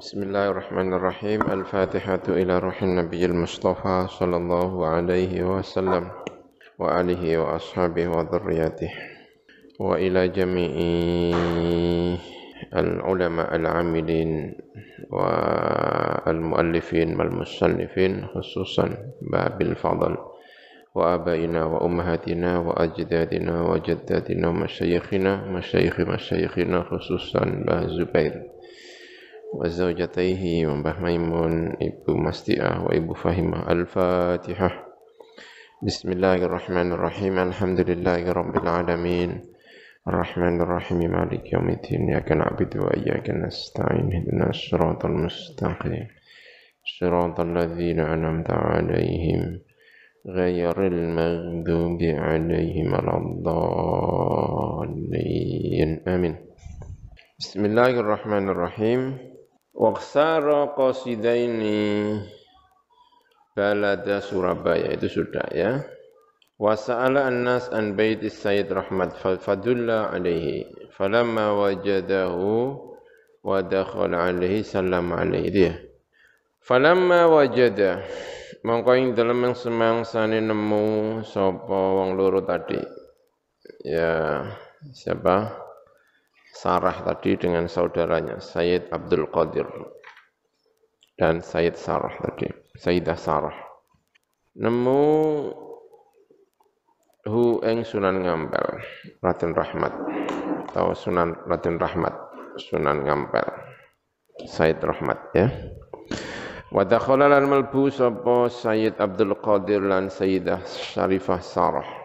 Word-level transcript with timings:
بسم 0.00 0.22
الله 0.22 0.48
الرحمن 0.50 0.92
الرحيم 0.92 1.40
الفاتحة 1.50 2.22
إلى 2.28 2.58
روح 2.58 2.82
النبي 2.82 3.24
المصطفى 3.24 4.06
صلى 4.08 4.36
الله 4.36 4.86
عليه 4.86 5.42
وسلم 5.42 6.10
وآله 6.78 7.38
وأصحابه 7.38 8.08
وذرياته 8.08 8.90
وإلى 9.80 10.28
جميع 10.28 10.72
العلماء 12.76 13.56
العاملين 13.56 14.54
والمؤلفين 16.26 17.20
والمصنفين 17.20 18.26
خصوصا 18.26 18.96
باب 19.22 19.62
الفضل 19.62 20.16
وآبائنا 20.94 21.64
وأمهاتنا 21.64 22.58
وأجدادنا 22.58 23.62
وجداتنا 23.62 24.48
ومشايخنا 24.48 25.32
مشايخ 25.44 26.00
مشايخنا 26.00 26.82
خصوصا 26.82 27.44
باه 27.66 27.86
زبير 27.86 28.42
وزوجتيه 29.54 30.66
ومبه 30.66 30.96
ميمون 30.98 31.54
ibu 31.82 32.12
Masti'ah 32.14 32.86
wa 32.86 32.94
ibu 32.94 33.12
Fahimah 33.18 33.66
Al-Fatihah 33.66 34.72
Bismillahirrahmanirrahim 35.82 37.34
Alhamdulillahirabbil 37.38 38.68
alamin 38.70 39.42
Ar-Rahmanirrahim 40.06 41.10
Malik 41.10 41.50
yaumiddin 41.50 42.08
Iyyaka 42.08 42.38
na'budu 42.38 42.78
wa 42.78 42.94
iyyaka 42.94 43.34
nasta'in 43.34 44.06
Ihdinas 44.08 44.70
siratal 44.70 45.18
mustaqim 45.18 46.06
صراط 46.98 47.40
الذين 47.40 48.00
أنعمت 48.00 48.50
عليهم 48.50 49.60
غير 50.26 50.86
المغضوب 50.86 52.02
عليهم 52.02 52.92
ولا 52.92 53.16
الضالين 54.60 55.10
آمين 56.08 56.36
بسم 57.38 57.64
الله 57.64 58.00
الرحمن 58.00 58.48
الرحيم 58.48 59.18
Waksara 59.70 60.74
qasidaini 60.74 62.18
balada 63.54 64.18
Surabaya 64.18 64.92
itu 64.94 65.08
sudah 65.08 65.46
ya. 65.54 65.82
Wasa'ala 66.60 67.24
an-nas 67.24 67.72
an 67.72 67.96
baiti 67.96 68.28
Sayyid 68.28 68.68
Rahmat 68.68 69.16
fadulla 69.16 70.12
alaihi. 70.12 70.92
Falamma 70.92 71.56
wajadahu 71.56 72.76
wa 73.40 73.58
dakhala 73.64 74.28
alaihi 74.28 74.60
sallam 74.60 75.16
alaihi 75.16 75.48
dia. 75.48 75.72
Falamma 76.60 77.24
wajada 77.32 78.04
mongko 78.60 78.92
ing 78.92 79.16
dalem 79.16 79.56
semangsane 79.56 80.44
nemu 80.44 81.24
sapa 81.24 81.78
wong 81.96 82.20
loro 82.20 82.44
tadi. 82.44 82.76
Ya, 83.80 84.44
siapa? 84.92 85.69
Sarah 86.60 86.92
tadi 86.92 87.40
dengan 87.40 87.64
saudaranya 87.64 88.36
Sayyid 88.36 88.92
Abdul 88.92 89.32
Qadir 89.32 89.64
dan 91.16 91.40
Sayyid 91.40 91.72
Sarah 91.72 92.12
tadi, 92.20 92.52
Sayyidah 92.76 93.16
Sarah. 93.16 93.56
Nemu 94.60 95.00
hu 97.24 97.64
eng 97.64 97.80
Sunan 97.80 98.20
Ngampel, 98.20 98.76
Raden 99.24 99.56
Rahmat 99.56 99.94
atau 100.68 100.92
Sunan 100.92 101.32
Raden 101.48 101.80
Rahmat, 101.80 102.12
Sunan 102.60 103.08
Ngampel. 103.08 103.48
Sayyid 104.44 104.84
Rahmat 104.84 105.32
ya. 105.32 105.48
Wa 106.68 106.84
dakhala 106.84 107.32
lan 107.32 107.48
Sayyid 108.52 109.00
Abdul 109.00 109.32
Qadir 109.40 109.80
lan 109.80 110.12
Sayyidah 110.12 110.60
Syarifah 110.68 111.40
Sarah 111.40 111.99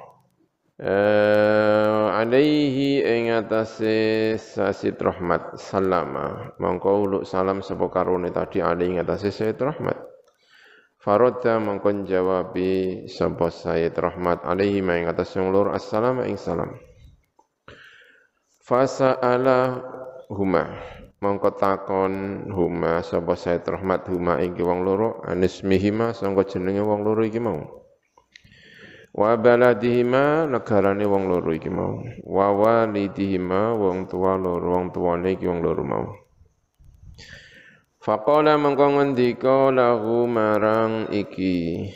uh, 0.82 2.16
alaihi 2.16 3.04
ing 3.04 3.32
atase 3.32 4.36
sasid 4.40 5.00
rahmat 5.00 5.60
salama. 5.60 6.52
Mongko 6.60 6.90
uluk 7.06 7.24
salam 7.24 7.64
sapa 7.64 7.88
karone 7.92 8.32
tadi 8.32 8.60
alaihi 8.60 8.98
ing 8.98 9.04
atase 9.04 9.30
sasid 9.30 9.62
rahmat. 9.62 10.16
Farodda 11.06 11.62
mongkon 11.62 12.10
jawabi 12.10 13.06
sapa 13.06 13.54
Sayyid 13.54 13.94
Rahmat 13.94 14.42
alaihi 14.42 14.82
ing 14.82 15.06
atas 15.06 15.38
yang 15.38 15.54
lur 15.54 15.70
assalamu 15.70 16.26
ing 16.26 16.34
salam. 16.34 16.82
Fasa'ala 18.66 19.86
huma 20.34 20.82
mongko 21.22 21.62
takon 21.62 22.50
huma 22.50 23.06
sapa 23.06 23.38
Sayyid 23.38 23.70
Rahmat 23.70 24.10
huma 24.10 24.42
ing 24.42 24.58
wong 24.58 24.82
loro 24.82 25.22
anismihima 25.30 26.18
sangka 26.18 26.50
jenenge 26.50 26.82
wong 26.82 27.06
loro 27.06 27.22
iki 27.22 27.38
mau 27.38 27.85
wa 29.16 29.40
baladihima 29.40 30.44
negarane 30.52 31.08
wong 31.08 31.32
loro 31.32 31.56
iki 31.56 31.72
mau. 31.72 32.04
Wa 32.28 32.52
walidihima 32.52 33.72
wong 33.80 34.12
tua 34.12 34.36
loro 34.36 34.76
wong 34.76 34.92
tuane 34.92 35.40
iki 35.40 35.48
wong 35.48 35.64
loro 35.64 35.84
mau. 35.88 36.06
Faqala 38.04 38.60
mengko 38.60 39.00
ngendika 39.00 39.72
lahu 39.72 40.28
marang 40.28 41.08
iki. 41.16 41.90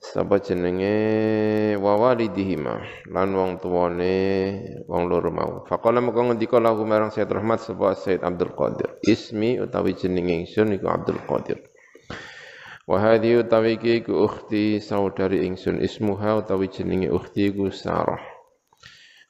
Sapa 0.00 0.40
jenenge? 0.40 1.76
Wa 1.76 2.00
walidihima 2.00 3.04
lan 3.12 3.28
wong 3.36 3.60
tuane 3.60 4.16
wong 4.88 5.04
loro 5.04 5.28
mau. 5.28 5.52
Faqala 5.68 6.00
mengko 6.00 6.32
ngendika 6.32 6.56
lahu 6.56 6.88
marang 6.88 7.12
Sayyid 7.12 7.28
Rahmat 7.28 7.60
sapa 7.60 7.92
Sayyid 7.92 8.24
Abdul 8.24 8.56
Qadir. 8.56 8.96
Ismi 9.04 9.60
utawi 9.60 9.92
jenenge 9.92 10.48
ingsun 10.48 10.72
iku 10.72 10.88
Abdul 10.88 11.20
Qadir 11.28 11.60
Wa 12.88 13.04
hadhi 13.04 13.36
utawi 13.36 13.76
iki 13.76 14.00
ku 14.00 14.24
ukhti 14.24 14.80
saudari 14.80 15.44
ingsun 15.44 15.84
ismuha 15.84 16.40
utawi 16.40 16.72
jenenge 16.72 17.12
ukhti 17.12 17.52
ku 17.52 17.68
Sarah. 17.68 18.24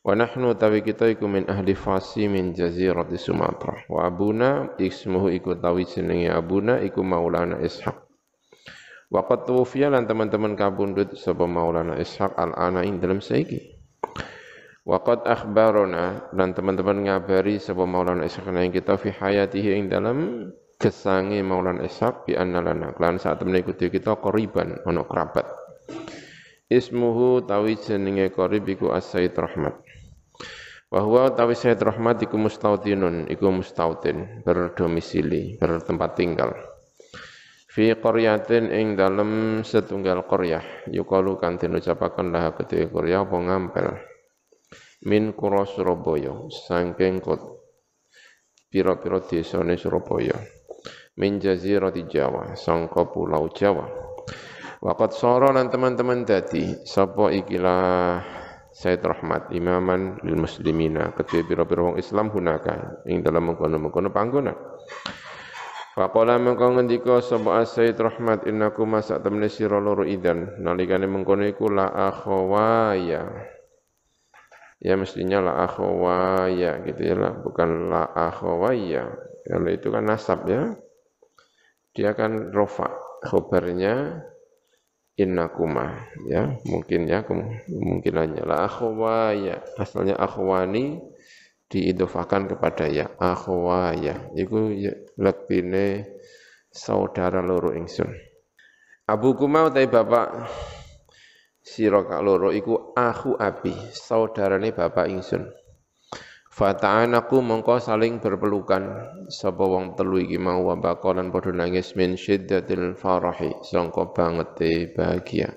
Wa 0.06 0.14
nahnu 0.14 0.54
utawi 0.54 0.86
kita 0.86 1.10
iku 1.10 1.26
min 1.26 1.42
ahli 1.50 1.74
Fasi 1.74 2.30
min 2.30 2.54
jazirati 2.54 3.18
Sumatra. 3.18 3.82
Wa 3.90 4.06
abuna 4.06 4.78
ismuhu 4.78 5.34
iku 5.34 5.58
utawi 5.58 5.90
jenenge 5.90 6.30
abuna 6.30 6.78
iku 6.86 7.02
Maulana 7.02 7.58
Ishaq. 7.58 7.98
Wa 9.10 9.26
qad 9.26 9.50
tuwfiya 9.50 9.90
lan 9.90 10.06
teman-teman 10.06 10.54
kabundut 10.54 11.18
sapa 11.18 11.42
Maulana 11.50 11.98
Ishaq 11.98 12.38
al-ana 12.38 12.86
ing 12.86 13.02
dalam 13.02 13.18
saiki. 13.18 13.74
Wa 14.86 15.02
qad 15.02 15.26
akhbarona 15.26 16.30
dan 16.30 16.54
teman-teman 16.54 17.10
ngabari 17.10 17.58
sapa 17.58 17.82
Maulana 17.90 18.22
Ishaq 18.22 18.54
ing 18.54 18.70
kita 18.70 18.94
fi 18.94 19.10
hayatihi 19.10 19.82
ing 19.82 19.90
dalam 19.90 20.46
kesangi 20.78 21.42
Maulana 21.42 21.82
Ishaq 21.82 22.30
bi 22.30 22.38
anna 22.38 22.62
lana. 22.62 22.94
Lan 22.94 23.18
saat 23.18 23.42
temene 23.42 23.66
kudu 23.66 23.90
kita 23.90 24.22
qoriban 24.22 24.78
ono 24.86 25.02
kerabat. 25.04 25.46
Ismuhu 26.70 27.42
tawi 27.42 27.74
jenenge 27.82 28.30
qarib 28.30 28.64
iku 28.70 28.94
as-sayyid 28.94 29.34
rahmat. 29.34 29.74
Wa 30.88 31.00
huwa 31.02 31.34
tawi 31.34 31.58
sayyid 31.58 31.82
rahmat 31.82 32.30
iku 32.30 32.38
mustautinun 32.38 33.26
iku 33.26 33.50
mustautin 33.50 34.46
berdomisili 34.46 35.58
bertempat 35.58 36.10
tinggal. 36.14 36.54
Fi 37.68 37.92
qaryatin 37.98 38.70
ing 38.70 38.94
dalem 38.94 39.60
setunggal 39.66 40.24
qaryah 40.24 40.64
yukalu 40.88 41.36
kan 41.36 41.60
den 41.60 41.76
ucapaken 41.76 42.32
lah 42.32 42.54
kedue 42.54 42.88
qaryah 42.88 43.26
apa 43.26 43.36
ngampel. 43.36 43.86
Min 45.08 45.30
kura 45.34 45.62
Surabaya 45.62 46.50
saking 46.50 47.22
kot 47.22 47.38
pira-pira 48.68 49.22
desane 49.22 49.78
Surabaya 49.78 50.57
min 51.18 51.42
jazirati 51.42 52.06
Jawa 52.06 52.54
sangka 52.54 53.10
pulau 53.10 53.50
Jawa. 53.50 53.86
Waqat 54.78 55.10
soro 55.10 55.50
lan 55.50 55.74
teman-teman 55.74 56.22
dadi 56.22 56.86
sapa 56.86 57.34
ikilah 57.34 58.22
Said 58.70 59.02
Rahmat 59.02 59.50
imaman 59.50 60.22
lil 60.22 60.38
muslimina 60.38 61.10
ketua 61.10 61.42
biro-biro 61.42 61.90
wong 61.90 61.96
Islam 61.98 62.30
hunaka 62.30 63.02
ing 63.10 63.26
dalam 63.26 63.50
mengkono-mengkono 63.50 64.14
panggonan. 64.14 64.54
Faqala 65.98 66.38
mengko 66.38 66.78
ngendika 66.78 67.18
sapa 67.18 67.66
Said 67.66 67.98
Rahmat 67.98 68.46
innaku 68.46 68.86
masak 68.86 69.26
temne 69.26 69.50
sira 69.50 69.82
loro 69.82 70.06
idan 70.06 70.62
nalikane 70.62 71.10
mengkono 71.10 71.42
iku 71.42 71.74
la 71.74 71.90
akhawaya 71.90 73.26
ya 74.78 74.94
mestinya 74.94 75.42
la 75.42 75.66
akhawaya 75.66 76.86
gitu 76.86 77.02
ya 77.02 77.18
lah 77.18 77.34
bukan 77.42 77.90
la 77.90 78.06
akhawaya 78.14 79.10
kalau 79.42 79.70
itu 79.74 79.90
kan 79.90 80.06
nasab 80.06 80.46
ya 80.46 80.70
dia 81.98 82.14
kan 82.14 82.54
rofa 82.54 82.94
khobarnya 83.26 84.22
innakuma 85.18 85.98
ya 86.30 86.54
mungkin 86.62 87.10
ya 87.10 87.26
kemungkinannya 87.26 88.46
la 88.46 88.70
akhwaya 88.70 89.66
asalnya 89.74 90.14
akhwani 90.14 91.02
diidofakan 91.66 92.46
kepada 92.54 92.86
ya 92.86 93.10
akhwaya 93.18 94.30
itu 94.38 94.78
ya, 94.78 94.94
lebihne 95.18 96.06
saudara 96.70 97.42
loro 97.42 97.74
ingsun. 97.74 98.14
Abu 99.10 99.34
Kuma 99.34 99.66
utai 99.66 99.90
bapak 99.90 100.46
sira 101.64 102.00
loro 102.22 102.54
iku 102.54 102.94
aku 102.94 103.34
abi 103.36 103.74
saudarane 103.90 104.70
bapak 104.70 105.10
ingsun 105.10 105.44
Fata'anaku 106.58 107.38
mongko 107.38 107.78
saling 107.78 108.18
berpelukan 108.18 108.82
sapa 109.30 109.62
wong 109.62 109.94
telu 109.94 110.18
iki 110.18 110.42
mau 110.42 110.58
wa 110.66 110.74
baqalan 110.74 111.30
padha 111.30 111.54
nangis 111.54 111.94
min 111.94 112.18
syiddatil 112.18 112.98
farahi 112.98 113.62
sangka 113.62 114.10
bangete 114.10 114.90
bahagia. 114.90 115.54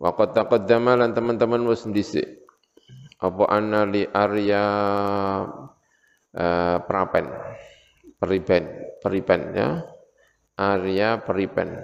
Wa 0.00 0.16
qad 0.16 0.32
taqaddama 0.32 0.96
lan 0.96 1.12
teman-teman 1.12 1.60
wis 1.68 1.84
dhisik 1.84 2.40
apa 3.20 3.52
anna 3.52 3.84
li 3.84 4.08
Arya 4.08 4.64
uh, 6.32 6.76
Prapen 6.88 7.28
Peripen, 8.16 8.64
Peripen 9.04 9.40
ya. 9.52 9.84
Arya 10.56 11.20
Peripen. 11.20 11.76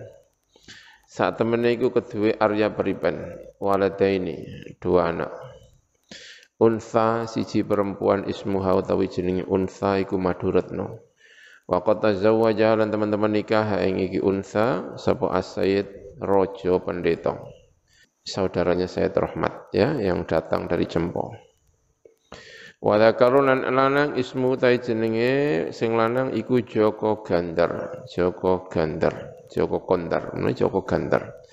Saat 1.05 1.41
temennya 1.41 1.77
itu 1.77 1.93
kedua 1.93 2.41
Arya 2.41 2.73
Peripen, 2.73 3.37
waladaini, 3.61 4.37
dua 4.81 5.13
anak. 5.13 5.56
Unsa 6.57 7.29
siji 7.29 7.61
perempuan 7.61 8.25
ismuha 8.25 8.81
utawi 8.81 9.13
jenenge 9.13 9.45
unsa 9.45 10.01
iku 10.01 10.17
Maduratno. 10.17 11.05
Wa 11.69 11.85
qad 11.85 12.01
tazawwaja 12.01 12.81
lan 12.81 12.89
teman-teman 12.89 13.29
nikah 13.29 13.77
ing 13.85 14.01
iki 14.01 14.25
unsa 14.25 14.97
sapa 14.97 15.37
As-Sayyid 15.37 16.17
Rojo 16.17 16.81
Pendeta. 16.81 17.37
Saudaranya 18.25 18.89
Sayyid 18.89 19.13
Rahmat 19.13 19.69
ya 19.77 20.01
yang 20.01 20.25
datang 20.25 20.65
dari 20.65 20.89
Jempol. 20.89 21.37
Wa 22.81 22.97
dzakarunan 23.01 23.69
lanang 23.73 24.17
ismu 24.17 24.57
tai 24.57 24.81
jenenge 24.81 25.69
sing 25.77 25.93
lanang 25.93 26.33
iku 26.33 26.65
Joko 26.65 27.21
Gandar, 27.21 28.05
Joko 28.09 28.65
Gandar, 28.73 29.45
Joko 29.53 29.85
Kondar, 29.85 30.33
Joko 30.57 30.89
Gandar. 30.89 31.46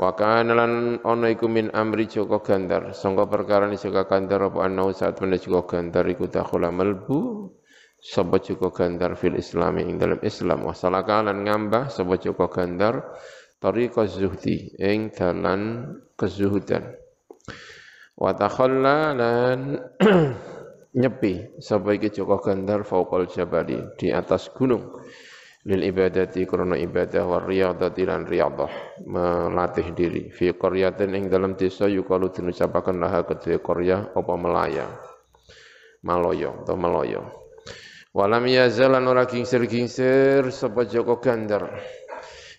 Wa 0.00 0.16
kana 0.16 0.56
lan 0.56 0.72
ana 1.04 1.26
iku 1.28 1.52
min 1.52 1.68
amri 1.68 2.08
Joko 2.08 2.40
Gandar, 2.40 2.96
sangka 2.96 3.28
perkara 3.28 3.68
ni 3.68 3.76
Joko 3.76 4.08
Gandar 4.08 4.48
apa 4.48 4.64
ana 4.64 4.88
saat 4.96 5.20
menawa 5.20 5.36
Joko 5.36 5.68
Gandar 5.68 6.08
iku 6.08 6.32
dakhula 6.32 6.72
melbu 6.72 7.52
sapa 8.00 8.40
Joko 8.40 8.72
Gandar 8.72 9.14
fil 9.20 9.36
Islam 9.36 9.76
ing 9.84 10.00
dalam 10.00 10.18
Islam. 10.24 10.64
Wa 10.64 10.72
salaka 10.72 11.20
lan 11.20 11.44
ngambah 11.44 11.92
sapa 11.92 12.16
Joko 12.16 12.48
Gandar 12.48 13.04
tariqa 13.60 14.08
zuhdi 14.08 14.72
ing 14.80 15.12
dalan 15.12 15.92
kezuhudan. 16.16 16.88
Wa 18.16 18.32
takhalla 18.32 19.12
nyepi 21.00 21.60
sapa 21.60 21.96
iki 21.96 22.16
Joko 22.16 22.40
Gandar 22.40 22.84
fauqal 22.88 23.28
jabali 23.28 23.76
di 24.00 24.08
atas 24.08 24.48
gunung 24.56 24.98
lil 25.62 25.82
ibadati 25.86 26.42
krana 26.42 26.74
ibadah 26.74 27.22
wa 27.22 27.38
riyadati 27.38 28.02
lan 28.02 28.26
riyadah. 28.26 29.02
Melatih 29.06 29.94
diri. 29.94 30.32
Fi 30.34 30.50
qaryatin 30.54 31.14
ing 31.14 31.30
dalam 31.30 31.54
desa 31.54 31.86
yukalu 31.86 32.34
dinucapaken 32.34 32.98
laha 32.98 33.22
kedue 33.22 33.62
qarya 33.62 34.10
apa 34.10 34.34
melaya 34.34 34.86
maloyo 36.02 36.66
atau 36.66 36.74
meloyo. 36.74 37.22
Walam 38.12 38.44
yazalan 38.44 39.08
ora 39.08 39.24
kingsir-kingsir 39.24 40.52
sapa 40.52 40.84
Joko 40.84 41.16
Gandar? 41.16 41.80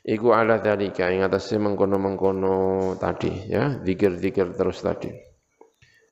Iku 0.03 0.33
ala 0.33 0.59
dalika 0.59 1.07
ing 1.13 1.23
atase 1.23 1.55
mengkono-mengkono 1.61 2.91
tadi 2.99 3.47
ya 3.47 3.77
zikir-zikir 3.79 4.57
terus 4.57 4.81
tadi. 4.81 5.13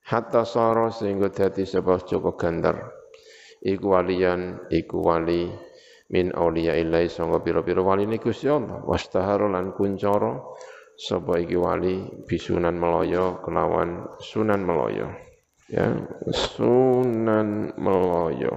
Hatta 0.06 0.46
sara 0.46 0.94
sehingga 0.94 1.32
dadi 1.32 1.66
sapa 1.66 1.98
Joko 2.06 2.38
Gandar. 2.38 3.02
Iku 3.62 3.94
walian 3.94 4.70
iku 4.70 5.02
wali 5.02 5.50
min 6.12 6.30
auliya 6.36 6.76
ilai 6.76 7.08
sangga 7.08 7.40
pira-pira 7.40 7.80
wali 7.80 8.04
ne 8.04 8.20
Gusti 8.20 8.46
Allah. 8.46 8.84
Wastahara 8.84 9.48
lan 9.48 9.72
kuncara 9.72 10.36
sapa 10.94 11.40
wali? 11.40 12.24
Bisunan 12.28 12.76
meloyo 12.76 13.40
kelawan 13.40 14.20
sunan 14.20 14.60
meloyo. 14.62 15.08
Ya 15.72 15.88
sunan 16.28 17.74
meloyo. 17.80 18.52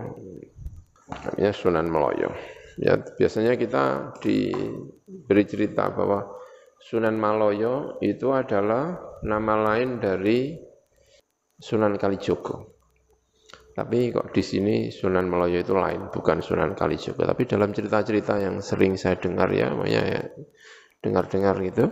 Ya 1.40 1.56
sunan 1.56 1.88
meloyo. 1.88 2.30
Ya 2.76 3.00
biasanya 3.00 3.56
kita 3.56 4.12
diberi 4.20 5.44
cerita 5.48 5.88
bahwa 5.96 6.28
Sunan 6.86 7.16
Maloyo 7.16 7.98
itu 8.04 8.36
adalah 8.36 9.00
nama 9.24 9.56
lain 9.58 9.98
dari 9.98 10.54
Sunan 11.56 11.96
Kalijogo. 11.96 12.75
Tapi 13.76 14.08
kok 14.16 14.32
di 14.32 14.40
sini 14.40 14.88
Sunan 14.88 15.28
Maloyo 15.28 15.60
itu 15.60 15.76
lain, 15.76 16.08
bukan 16.08 16.40
Sunan 16.40 16.80
Kalijogo. 16.80 17.28
Tapi 17.28 17.44
dalam 17.44 17.76
cerita-cerita 17.76 18.40
yang 18.40 18.64
sering 18.64 18.96
saya 18.96 19.20
dengar 19.20 19.52
ya, 19.52 19.76
ya 19.84 20.24
dengar-dengar 21.04 21.60
gitu, 21.60 21.92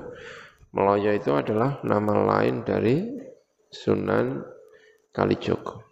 Maloyo 0.72 1.12
itu 1.12 1.36
adalah 1.36 1.84
nama 1.84 2.40
lain 2.40 2.64
dari 2.64 3.04
Sunan 3.68 4.40
Kalijogo. 5.12 5.84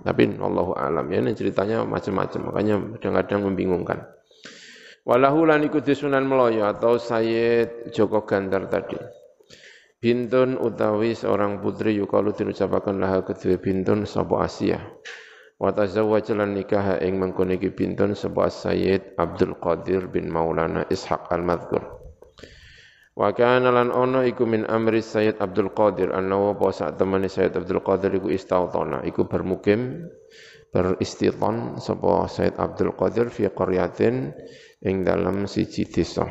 Tapi 0.00 0.32
Allahu 0.40 0.72
alam 0.72 1.04
ya, 1.12 1.20
ini 1.20 1.36
ceritanya 1.36 1.84
macam-macam, 1.84 2.40
makanya 2.48 2.74
kadang-kadang 2.96 3.40
membingungkan. 3.52 4.08
Walahu 5.04 5.44
lan 5.44 5.60
ikuti 5.64 5.92
Sunan 5.92 6.24
Maloyo 6.24 6.68
atau 6.72 6.96
Sayyid 6.96 7.92
Joko 7.92 8.24
Gandar 8.24 8.68
tadi. 8.72 9.17
Bintun 9.98 10.54
utawi 10.62 11.10
seorang 11.10 11.58
putri 11.58 11.98
yukalu 11.98 12.30
diucapaken 12.30 13.02
laha 13.02 13.26
kedua 13.26 13.58
bintun 13.58 14.06
sapa 14.06 14.46
Asia. 14.46 14.78
Wa 15.58 15.74
tazawwaja 15.74 16.38
lan 16.38 16.54
nikah 16.54 17.02
ing 17.02 17.18
mengkono 17.18 17.58
iki 17.58 17.74
bintun 17.74 18.14
sapa 18.14 18.46
Sayyid 18.46 19.18
Abdul 19.18 19.58
Qadir 19.58 20.06
bin 20.06 20.30
Maulana 20.30 20.86
Ishaq 20.86 21.26
al-Madhkur. 21.34 21.82
Wa 23.18 23.34
kana 23.34 23.74
lan 23.74 23.90
ono 23.90 24.22
iku 24.22 24.46
min 24.46 24.62
amri 24.70 25.02
Sayyid 25.02 25.42
Abdul 25.42 25.74
Qadir 25.74 26.14
annahu 26.14 26.54
apa 26.54 26.70
sak 26.70 26.94
temene 26.94 27.26
Sayyid 27.26 27.58
Abdul 27.58 27.82
Qadir 27.82 28.22
iku 28.22 28.30
istautana 28.30 29.02
iku 29.02 29.26
bermukim 29.26 30.06
beristiton 30.70 31.82
sapa 31.82 32.30
Sayyid 32.30 32.54
Abdul 32.54 32.94
Qadir 32.94 33.34
fi 33.34 33.50
qaryatin 33.50 34.30
ing 34.86 35.02
dalam 35.02 35.50
siji 35.50 35.90
desa. 35.90 36.30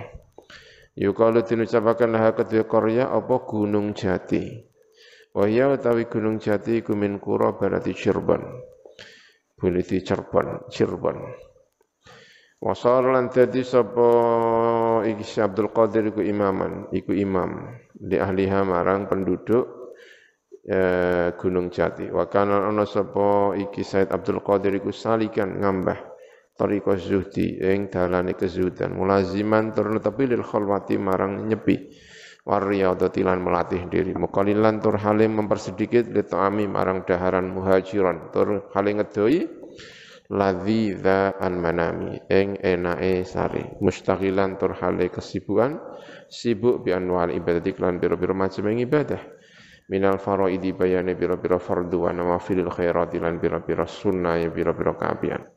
Yukalu 0.97 1.45
dinucapakan 1.45 2.09
laha 2.09 2.33
kedua 2.33 2.65
Korea 2.65 3.13
apa 3.13 3.45
Gunung 3.45 3.93
Jati. 3.93 4.65
Wahya 5.29 5.69
utawi 5.69 6.09
Gunung 6.09 6.41
Jati 6.41 6.81
iku 6.81 6.97
min 6.97 7.21
kura 7.21 7.53
berarti 7.53 7.93
Cirebon. 7.93 8.41
Buliti 9.53 10.01
Cirebon, 10.01 10.65
Cirebon. 10.73 11.21
Wasar 12.57 13.05
lan 13.05 13.29
dadi 13.29 13.61
sapa 13.61 14.09
iki 15.05 15.37
Abdul 15.37 15.69
Qadir 15.69 16.09
iku 16.09 16.25
imaman, 16.25 16.89
iku 16.89 17.13
imam 17.13 17.77
di 17.93 18.17
ahliha 18.17 18.65
marang 18.65 19.05
penduduk 19.05 19.93
eh, 20.65 21.37
Gunung 21.37 21.69
Jati. 21.69 22.09
Wa 22.09 22.25
kana 22.25 22.65
ana 22.65 22.89
sapa 22.89 23.53
iki 23.53 23.85
Said 23.85 24.09
Abdul 24.09 24.41
Qadir 24.41 24.73
iku 24.81 24.89
salikan 24.89 25.61
ngambah 25.61 26.16
tariqa 26.57 26.97
zuhdi 26.97 27.61
ing 27.61 27.93
dalane 27.93 28.33
kezuhudan. 28.33 28.97
Mulaziman 28.97 29.71
tur 29.71 29.93
netepi 29.93 30.25
lil 30.25 30.41
khalwati 30.41 30.97
marang 30.97 31.45
nyepi. 31.45 31.93
Wariyadati 32.47 33.21
lan 33.27 33.43
melatih 33.43 33.91
diri. 33.91 34.15
Muqalilan 34.15 34.79
tur 34.79 34.95
halim 34.97 35.35
mempersedikit 35.37 36.09
li 36.09 36.23
ta'ami 36.23 36.65
marang 36.65 37.05
daharan 37.05 37.51
muhajiran. 37.51 38.31
Tur 38.31 38.71
halim 38.71 39.03
ngedoi 39.03 39.39
ladzi 40.27 40.95
an 41.39 41.53
manami 41.59 42.19
ing 42.27 42.59
enake 42.59 43.23
sari 43.23 43.63
mustaqilan 43.79 44.59
tur 44.59 44.75
hale 44.75 45.07
kesibukan 45.07 45.79
sibuk 46.27 46.83
bi 46.83 46.91
anwal 46.91 47.31
ibadah 47.31 47.63
lan 47.79 47.99
biro-biro 47.99 48.35
macam 48.35 48.67
ibadah. 48.67 49.21
Minal 49.87 50.19
faraidi 50.19 50.75
bayane 50.75 51.15
biro-biro 51.15 51.63
fardu 51.63 52.07
wa 52.07 52.11
nawafilil 52.11 52.67
khairati 52.67 53.23
lan 53.23 53.39
biro-biro 53.39 53.87
sunnah 53.87 54.35
ya 54.35 54.51
biro-biro 54.51 54.99
kaapian 54.99 55.56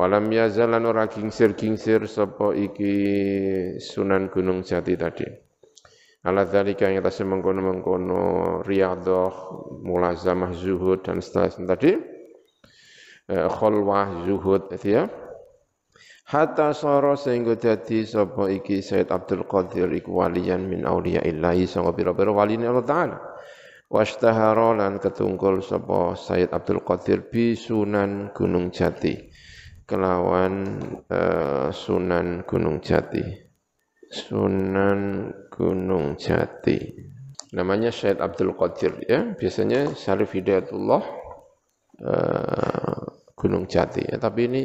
Walam 0.00 0.32
yazalan 0.32 0.88
ora 0.88 1.12
kingsir-kingsir 1.12 2.08
sapa 2.08 2.56
iki 2.56 2.96
Sunan 3.76 4.32
Gunung 4.32 4.64
Jati 4.64 4.96
tadi. 4.96 5.28
Ala 6.24 6.48
dzalika 6.48 6.88
yang 6.88 7.04
atas 7.04 7.20
mengkono-mengkono 7.20 8.64
riyadhah, 8.64 9.32
mulazamah 9.84 10.56
zuhud 10.56 11.04
dan 11.04 11.20
seterusnya 11.20 11.76
tadi. 11.76 12.00
Eh, 13.28 13.48
khulwah 13.52 14.24
zuhud 14.24 14.72
itu 14.72 14.88
ya. 14.88 15.04
Hatta 16.32 16.72
sara 16.72 17.12
sehingga 17.12 17.60
dadi 17.60 18.08
sapa 18.08 18.48
iki 18.48 18.80
Said 18.80 19.12
Abdul 19.12 19.44
Qadir 19.44 19.92
iku 19.92 20.24
waliyan 20.24 20.64
min 20.64 20.88
auliya 20.88 21.28
illahi 21.28 21.68
sanga 21.68 21.92
pira-pira 21.92 22.32
waline 22.32 22.64
Allah 22.64 22.88
taala. 22.88 23.18
Washtahara 23.92 24.80
lan 24.80 24.96
ketungkul 24.96 25.60
sapa 25.60 26.16
Said 26.16 26.56
Abdul 26.56 26.80
Qadir 26.88 27.28
bi 27.28 27.52
Sunan 27.52 28.32
Gunung 28.32 28.72
Jati 28.72 29.29
kelawan 29.90 30.78
uh, 31.10 31.74
Sunan 31.74 32.46
Gunung 32.46 32.78
Jati. 32.78 33.26
Sunan 34.06 35.34
Gunung 35.50 36.14
Jati. 36.14 36.78
Namanya 37.50 37.90
Syed 37.90 38.22
Abdul 38.22 38.54
Qadir 38.54 39.02
ya. 39.02 39.34
Biasanya 39.34 39.98
Syarif 39.98 40.30
Hidayatullah 40.30 41.02
uh, 42.06 43.02
Gunung 43.34 43.66
Jati 43.66 44.06
ya. 44.06 44.22
Tapi 44.22 44.46
ini 44.46 44.62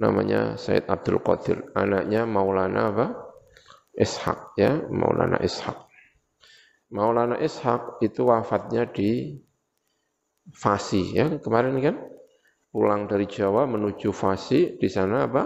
namanya 0.00 0.56
Syed 0.56 0.88
Abdul 0.88 1.20
Qadir. 1.20 1.68
Anaknya 1.76 2.24
Maulana 2.24 2.88
apa? 2.88 3.06
Ishaq 3.92 4.56
ya, 4.56 4.80
Maulana 4.88 5.44
Ishaq. 5.44 5.76
Maulana 6.88 7.36
Ishaq 7.36 8.00
itu 8.00 8.24
wafatnya 8.24 8.88
di 8.88 9.36
Fasi 10.48 11.12
ya 11.12 11.28
kemarin 11.44 11.76
kan 11.84 11.96
pulang 12.68 13.08
dari 13.08 13.24
Jawa 13.24 13.64
menuju 13.64 14.12
Fasi 14.12 14.76
di 14.76 14.88
sana 14.88 15.24
apa 15.24 15.44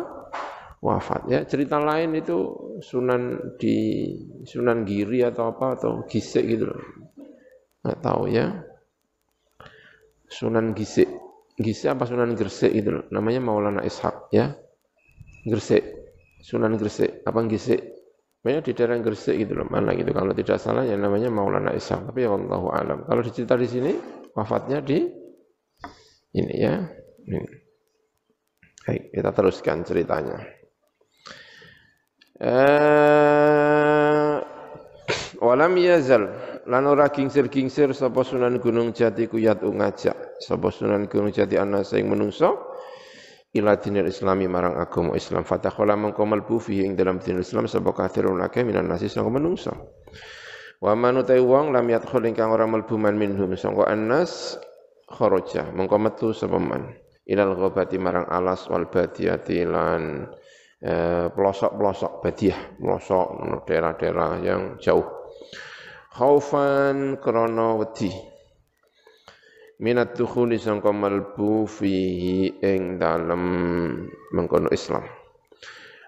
wafat 0.83 1.31
ya 1.31 1.41
cerita 1.47 1.79
lain 1.79 2.19
itu 2.19 2.39
Sunan 2.83 3.55
di 3.55 4.11
Sunan 4.43 4.83
Giri 4.83 5.23
atau 5.23 5.55
apa 5.55 5.79
atau 5.79 6.03
Gisik 6.07 6.45
gitu 6.47 6.67
loh 6.67 6.83
nggak 7.87 7.99
tahu 8.03 8.27
ya 8.31 8.51
Sunan 10.27 10.75
Gisik 10.75 11.07
Gisik 11.55 11.95
apa 11.95 12.05
Sunan 12.11 12.35
Gresik 12.35 12.75
gitu 12.75 12.91
loh 12.99 13.05
namanya 13.15 13.39
Maulana 13.39 13.87
Ishak 13.87 14.35
ya 14.35 14.59
Gresik, 15.43 15.83
Sunan 16.39 16.79
Gresik, 16.79 17.27
apa 17.27 17.43
Gresik? 17.51 17.83
Banyak 18.43 18.63
di 18.63 18.73
daerah 18.75 18.99
Gresik 19.03 19.39
gitu 19.39 19.59
loh, 19.59 19.67
mana 19.71 19.95
gitu. 19.95 20.11
Kalau 20.15 20.35
tidak 20.35 20.59
salah 20.63 20.87
ya 20.87 20.95
namanya 20.99 21.31
Maulana 21.31 21.75
Ishaq. 21.75 22.11
Tapi 22.11 22.27
ya 22.27 22.35
Allah 22.35 22.63
alam. 22.75 22.99
Kalau 23.07 23.23
dicerita 23.23 23.55
di 23.59 23.67
sini, 23.67 23.93
wafatnya 24.35 24.83
di 24.83 25.03
ini 26.35 26.55
ya. 26.59 26.79
Baik, 28.83 29.15
kita 29.15 29.31
teruskan 29.31 29.87
ceritanya. 29.87 30.43
Eh, 32.43 34.35
walam 35.39 35.79
yazal 35.79 36.27
lan 36.67 36.85
ora 36.91 37.07
kingsir-kingsir 37.07 37.95
sapa 37.95 38.27
Sunan 38.27 38.59
Gunung 38.59 38.91
Jati 38.91 39.31
kuyat 39.31 39.63
ngajak 39.63 40.43
sapa 40.43 40.75
Sunan 40.75 41.07
Gunung 41.07 41.31
Jati 41.31 41.55
ana 41.55 41.87
sing 41.87 42.11
menungso 42.11 42.75
ila 43.55 43.79
dinil 43.79 44.11
islami 44.11 44.51
marang 44.51 44.75
agama 44.75 45.15
Islam. 45.15 45.47
Fatakhala 45.47 45.95
mengko 45.95 46.27
malbu 46.27 46.59
fihi 46.59 46.83
ing 46.83 46.99
dalam 46.99 47.23
dinil 47.23 47.47
Islam 47.47 47.71
sapa 47.71 47.95
kafirun 47.95 48.43
akeh 48.43 48.67
minan 48.67 48.91
nasi 48.91 49.07
sanga 49.07 49.31
menungso. 49.31 49.71
Wa 50.83 50.99
man 50.99 51.23
utai 51.23 51.39
wong 51.39 51.71
lam 51.71 51.87
yadkhul 51.87 52.27
ingkang 52.27 52.51
ora 52.51 52.67
malbu 52.67 52.99
man 52.99 53.15
minhum 53.15 53.55
sangka 53.55 53.87
annas 53.87 54.59
kharaja. 55.07 55.71
Mengko 55.71 55.95
metu 56.03 56.35
sapa 56.35 56.59
man 56.59 57.02
ilal 57.27 57.55
ghabati 57.55 57.97
marang 58.03 58.27
alas 58.27 58.67
wal 58.67 58.91
badiyati 58.91 59.63
lan 59.67 60.27
eh, 60.83 61.27
pelosok-pelosok 61.31 62.13
badiah 62.23 62.61
pelosok 62.79 63.27
daerah-daerah 63.67 64.31
yang 64.43 64.63
jauh 64.83 65.07
khaufan 66.13 67.23
krana 67.23 67.79
wedi 67.81 68.33
minat 69.83 70.15
dukhuli 70.15 70.63
sangka 70.63 70.95
malbu 70.95 71.67
fihi 71.67 72.63
ing 72.63 73.03
dalem 73.03 73.43
mengkono 74.31 74.71
Islam. 74.71 75.03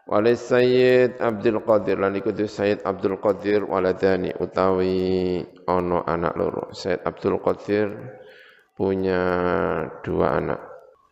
Wali 0.05 0.37
Sayyid 0.37 1.19
Abdul 1.19 1.65
Qadir 1.65 1.97
lan 1.99 2.15
iku 2.15 2.31
Sayyid 2.31 2.87
Abdul 2.87 3.19
Qadir 3.19 3.67
waladani 3.67 4.31
utawi 4.37 5.41
ono 5.67 6.07
anak 6.07 6.37
loro. 6.39 6.71
Sayyid 6.71 7.03
Abdul 7.03 7.41
Qadir 7.43 7.89
punya 8.77 9.23
dua 10.07 10.39
anak. 10.39 10.61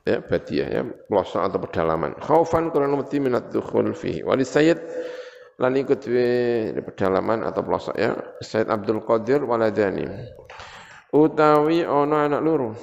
Ya, 0.02 0.18
badiah 0.18 0.66
ya, 0.66 0.82
pelosok 0.82 1.46
atau 1.46 1.62
pedalaman. 1.62 2.18
Khaufan 2.18 2.74
kurang 2.74 2.98
mati 2.98 3.22
minat 3.22 3.54
dukhul 3.54 3.94
fihi. 3.94 4.26
Wali 4.26 4.42
Sayyid 4.42 4.82
lan 5.62 5.78
ikut 5.78 6.02
pedalaman 6.82 7.46
atau 7.46 7.62
pelosok 7.62 7.94
ya. 7.94 8.18
Sayyid 8.42 8.66
Abdul 8.66 9.06
Qadir 9.06 9.46
waladani. 9.46 10.10
Utawi 11.14 11.86
ana 11.86 12.26
anak 12.26 12.42
loro. 12.42 12.74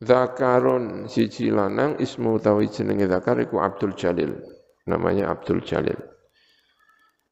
Zakarun 0.00 1.12
siji 1.12 1.52
lanang 1.52 2.00
ismu 2.00 2.40
utawi 2.40 2.72
jenenge 2.72 3.04
zakar 3.04 3.36
iku 3.36 3.60
Abdul 3.60 3.92
Jalil. 3.92 4.40
Namanya 4.88 5.28
Abdul 5.36 5.60
Jalil. 5.60 6.00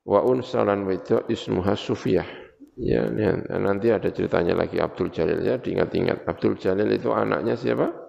Wa 0.04 0.20
unsalan 0.20 0.84
wedok 0.84 1.32
ismuha 1.32 1.72
Sufiyah. 1.80 2.28
Ya 2.76 3.08
nanti 3.56 3.88
ada 3.88 4.12
ceritanya 4.12 4.52
lagi 4.52 4.76
Abdul 4.84 5.08
Jalil 5.08 5.40
ya 5.40 5.56
diingat-ingat. 5.56 6.28
Abdul 6.28 6.60
Jalil 6.60 6.92
itu 6.92 7.08
anaknya 7.08 7.56
siapa 7.56 8.03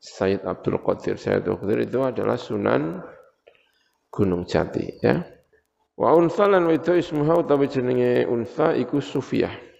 Sayyid 0.00 0.48
Abdul 0.48 0.80
Qadir 0.80 1.20
Sayyid 1.20 1.44
Abdul 1.44 1.60
Qadir 1.60 1.78
itu 1.84 2.00
adalah 2.00 2.40
Sunan 2.40 3.04
Gunung 4.08 4.48
Jati 4.48 4.98
ya 5.04 5.20
wa 6.00 6.16
unsalan 6.16 6.64
wedok 6.66 6.96
ismuha 6.96 7.44
utawi 7.44 7.68
jenenge 7.68 8.24
unsa 8.24 8.72
iku 8.72 9.04
Sufiyah 9.04 9.70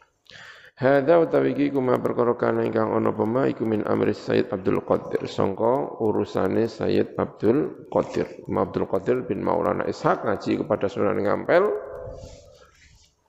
Hadza 0.80 1.20
utawi 1.20 1.52
iki 1.52 1.76
kuma 1.76 2.00
perkara 2.00 2.32
kana 2.40 2.64
ingkang 2.64 2.88
ana 2.88 3.12
pema 3.12 3.44
iku 3.44 3.68
min 3.68 3.84
amri 3.84 4.16
Sayyid 4.16 4.48
Abdul 4.48 4.80
Qadir 4.80 5.28
sangka 5.28 6.00
urusane 6.00 6.64
Sayyid 6.72 7.20
Abdul 7.20 7.84
Qadir. 7.92 8.48
Abdul 8.48 8.88
Qadir 8.88 9.28
bin 9.28 9.44
Maulana 9.44 9.84
Ishaq 9.84 10.24
ngaji 10.24 10.64
kepada 10.64 10.88
Sunan 10.88 11.20
Ngampel 11.20 11.68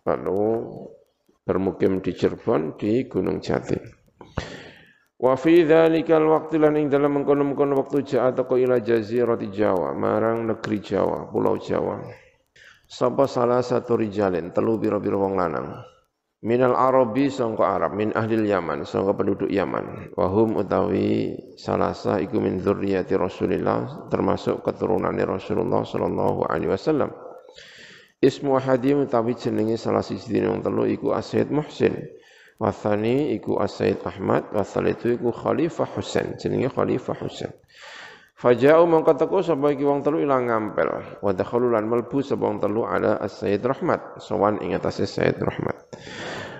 lalu 0.08 0.44
bermukim 1.44 2.00
di 2.00 2.16
Cirebon 2.16 2.80
di 2.80 3.04
Gunung 3.12 3.44
Jati. 3.44 4.01
Wa 5.22 5.38
fi 5.38 5.62
dzalikal 5.62 6.26
waqti 6.26 6.58
lan 6.58 6.82
ing 6.82 6.90
dalam 6.90 7.22
mengkono-mengkono 7.22 7.78
waktu 7.78 8.02
ja'a 8.02 8.34
teko 8.34 8.58
ila 8.58 8.82
jazirati 8.82 9.54
Jawa, 9.54 9.94
marang 9.94 10.50
negeri 10.50 10.82
Jawa, 10.82 11.30
pulau 11.30 11.62
Jawa. 11.62 12.02
Sapa 12.90 13.30
salah 13.30 13.62
satu 13.62 14.02
rijalin, 14.02 14.50
telu 14.50 14.82
biro-biro 14.82 15.22
wong 15.22 15.38
lanang. 15.38 15.78
Minal 16.42 16.74
arabi 16.74 17.30
sangka 17.30 17.78
Arab 17.78 17.94
min 17.94 18.18
ahli 18.18 18.50
Yaman 18.50 18.82
sangka 18.82 19.14
penduduk 19.14 19.46
Yaman. 19.46 20.10
Wahum 20.18 20.58
utawi 20.58 21.38
salasa 21.54 22.18
iku 22.18 22.42
min 22.42 22.58
dzurriyyati 22.58 23.14
Rasulillah 23.14 24.10
termasuk 24.10 24.66
keturunan 24.66 25.14
Rasulullah 25.14 25.86
sallallahu 25.86 26.50
alaihi 26.50 26.74
wasallam. 26.74 27.14
Ismu 28.26 28.58
hadim 28.58 29.06
utawi 29.06 29.38
jenenge 29.38 29.78
salah 29.78 30.02
siji 30.02 30.42
wong 30.42 30.66
telu 30.66 30.90
iku 30.90 31.14
Asyid 31.14 31.54
Muhsin 31.54 31.94
Wathani 32.62 33.34
iku 33.34 33.58
Asyid 33.58 34.06
Ahmad 34.06 34.54
itu 34.86 35.18
iku 35.18 35.34
Khalifah 35.34 35.98
Husain 35.98 36.38
jenenge 36.38 36.70
Khalifah 36.70 37.18
Husain. 37.18 37.50
Faja'u 38.38 38.86
mongko 38.86 39.18
teko 39.18 39.42
sapa 39.42 39.74
iki 39.74 39.82
wong 39.82 40.06
telu 40.06 40.22
ilang 40.22 40.46
ngampel. 40.46 41.18
Wa 41.26 41.34
dakhalu 41.34 41.74
lan 41.74 41.90
melbu 41.90 42.22
sapa 42.22 42.46
wong 42.46 42.62
telu 42.62 42.86
ala 42.86 43.18
As-Sayyid 43.18 43.66
Rahmat 43.66 44.22
sowan 44.22 44.62
ing 44.62 44.78
atase 44.78 45.10
Sayyid 45.10 45.42
Rahmat. 45.42 45.78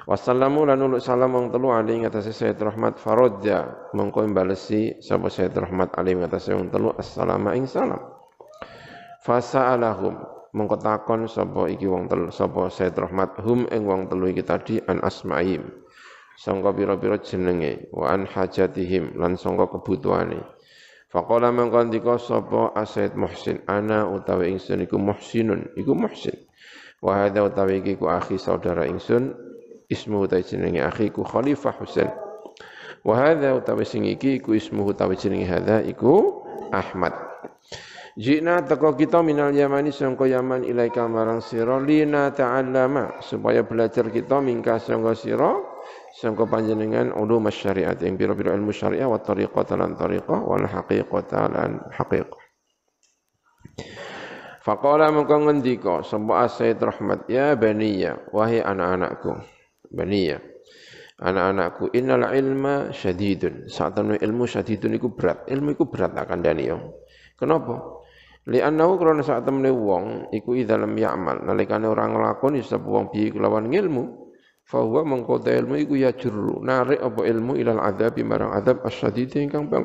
Wassalamu 0.10 0.66
lan 0.66 0.82
uluk 0.82 1.02
salam 1.02 1.38
wong 1.38 1.54
telu 1.54 1.70
ali 1.70 2.02
ing 2.02 2.10
atase 2.10 2.34
Sayyid 2.34 2.58
Rahmat 2.58 2.98
farodja 2.98 3.90
mongko 3.94 4.26
imbalesi 4.26 4.98
sapa 5.06 5.30
Sayyid 5.30 5.54
Rahmat 5.54 5.98
ali 5.98 6.18
ing 6.18 6.26
atase 6.26 6.54
wong 6.54 6.74
telu 6.74 6.94
assalamu 6.98 7.54
ing 7.54 7.70
salam. 7.70 8.02
Fasa'alahum 9.22 10.18
mongko 10.54 10.78
takon 10.82 11.26
sapa 11.30 11.66
iki 11.70 11.86
wong 11.90 12.10
telu 12.10 12.30
sapa 12.30 12.70
Sayyid 12.70 12.94
Rahmat 12.94 13.42
hum 13.42 13.66
ing 13.70 13.90
wong 13.90 14.06
telu 14.06 14.30
iki 14.30 14.46
tadi 14.46 14.78
an 14.86 15.02
asma'im 15.02 15.81
sangka 16.42 16.74
pira-pira 16.74 17.22
jenenge 17.22 17.94
wa 17.94 18.10
an 18.10 18.26
hajatihim 18.26 19.14
lan 19.22 19.38
sangka 19.38 19.70
kebutuhane 19.70 20.42
Faqala 21.12 21.52
mengkandika 21.52 22.16
sapa 22.16 22.72
Asaid 22.72 23.20
Muhsin 23.20 23.60
ana 23.68 24.08
utawi 24.08 24.56
ingsun 24.56 24.88
iku 24.88 24.96
muhsinun 24.96 25.76
iku 25.76 25.92
muhsin. 25.92 26.40
Wa 27.04 27.28
hadza 27.28 27.44
utawi 27.44 27.84
iki 27.84 28.00
ku 28.00 28.08
akhi 28.08 28.40
saudara 28.40 28.88
ingsun 28.88 29.36
ismu 29.92 30.24
utawi 30.24 30.48
jenenge 30.48 30.80
akhi 30.80 31.12
ku 31.12 31.28
Khalifah 31.28 31.76
Husain. 31.84 32.08
Wa 33.04 33.20
hadza 33.20 33.52
utawi 33.60 33.84
sing 33.84 34.08
iki 34.08 34.40
ku 34.40 34.56
ismu 34.56 34.88
utawi 34.88 35.20
jenenge 35.20 35.52
hadza 35.52 35.84
iku 35.84 36.48
Ahmad. 36.72 37.12
Jina 38.16 38.64
teko 38.64 38.96
kita 38.96 39.20
minal 39.20 39.52
Yamani 39.52 39.92
sangka 39.92 40.32
Yaman 40.32 40.64
ilaika 40.64 41.12
marang 41.12 41.44
sira 41.44 41.76
lina 41.84 42.32
ta'allama 42.32 43.20
supaya 43.20 43.68
belajar 43.68 44.08
kita 44.08 44.40
mingka 44.40 44.80
sangka 44.80 45.12
sira 45.12 45.60
sangka 46.12 46.44
panjenengan 46.48 47.16
ulum 47.16 47.48
syariat 47.48 47.96
yang 48.00 48.20
biro-biro 48.20 48.52
ilmu 48.52 48.76
syariah 48.76 49.08
wa 49.08 49.20
tariqah 49.20 49.64
lan 49.80 49.96
tariqah 49.96 50.40
wal 50.44 50.68
haqiqah 50.68 51.48
lan 51.52 51.80
haqiqah. 51.96 52.42
Faqala 54.62 55.10
mengko 55.10 55.36
ngendika 55.42 56.06
sapa 56.06 56.46
Sayyid 56.46 56.78
Rahmat 56.78 57.26
ya 57.26 57.58
baniya 57.58 58.30
wahai 58.30 58.62
anak-anakku 58.62 59.42
baniya 59.90 60.38
anak-anakku 61.22 61.94
innal 61.98 62.30
ilma 62.34 62.94
syadidun. 62.94 63.70
Saat 63.70 64.02
ilmu 64.02 64.44
syadidun 64.46 64.98
iku 64.98 65.14
berat 65.14 65.50
ilmu 65.50 65.74
iku 65.74 65.90
berat 65.90 66.14
akan 66.18 66.40
dani 66.46 66.70
yo. 66.70 66.78
Kenapa? 67.38 68.02
Li'annahu 68.50 68.98
krana 68.98 69.22
saat 69.22 69.46
temene 69.46 69.70
wong 69.70 70.34
iku 70.34 70.58
idza 70.58 70.74
lam 70.74 70.98
ya'mal 70.98 71.46
nalikane 71.46 71.86
ora 71.86 72.10
nglakoni 72.10 72.66
sapa 72.66 72.90
wong 72.90 73.14
piye 73.14 73.30
kelawan 73.30 73.70
ilmu 73.70 74.21
Fahuwa 74.72 75.04
mengkota 75.04 75.52
ilmu 75.52 75.76
iku 75.84 76.00
ya 76.00 76.16
juru 76.16 76.64
narik 76.64 77.04
apa 77.04 77.28
ilmu 77.28 77.60
ilal 77.60 77.84
adab 77.84 78.16
marang 78.24 78.56
adab 78.56 78.80
asyadid 78.88 79.36
ingkang 79.36 79.68
bang. 79.68 79.84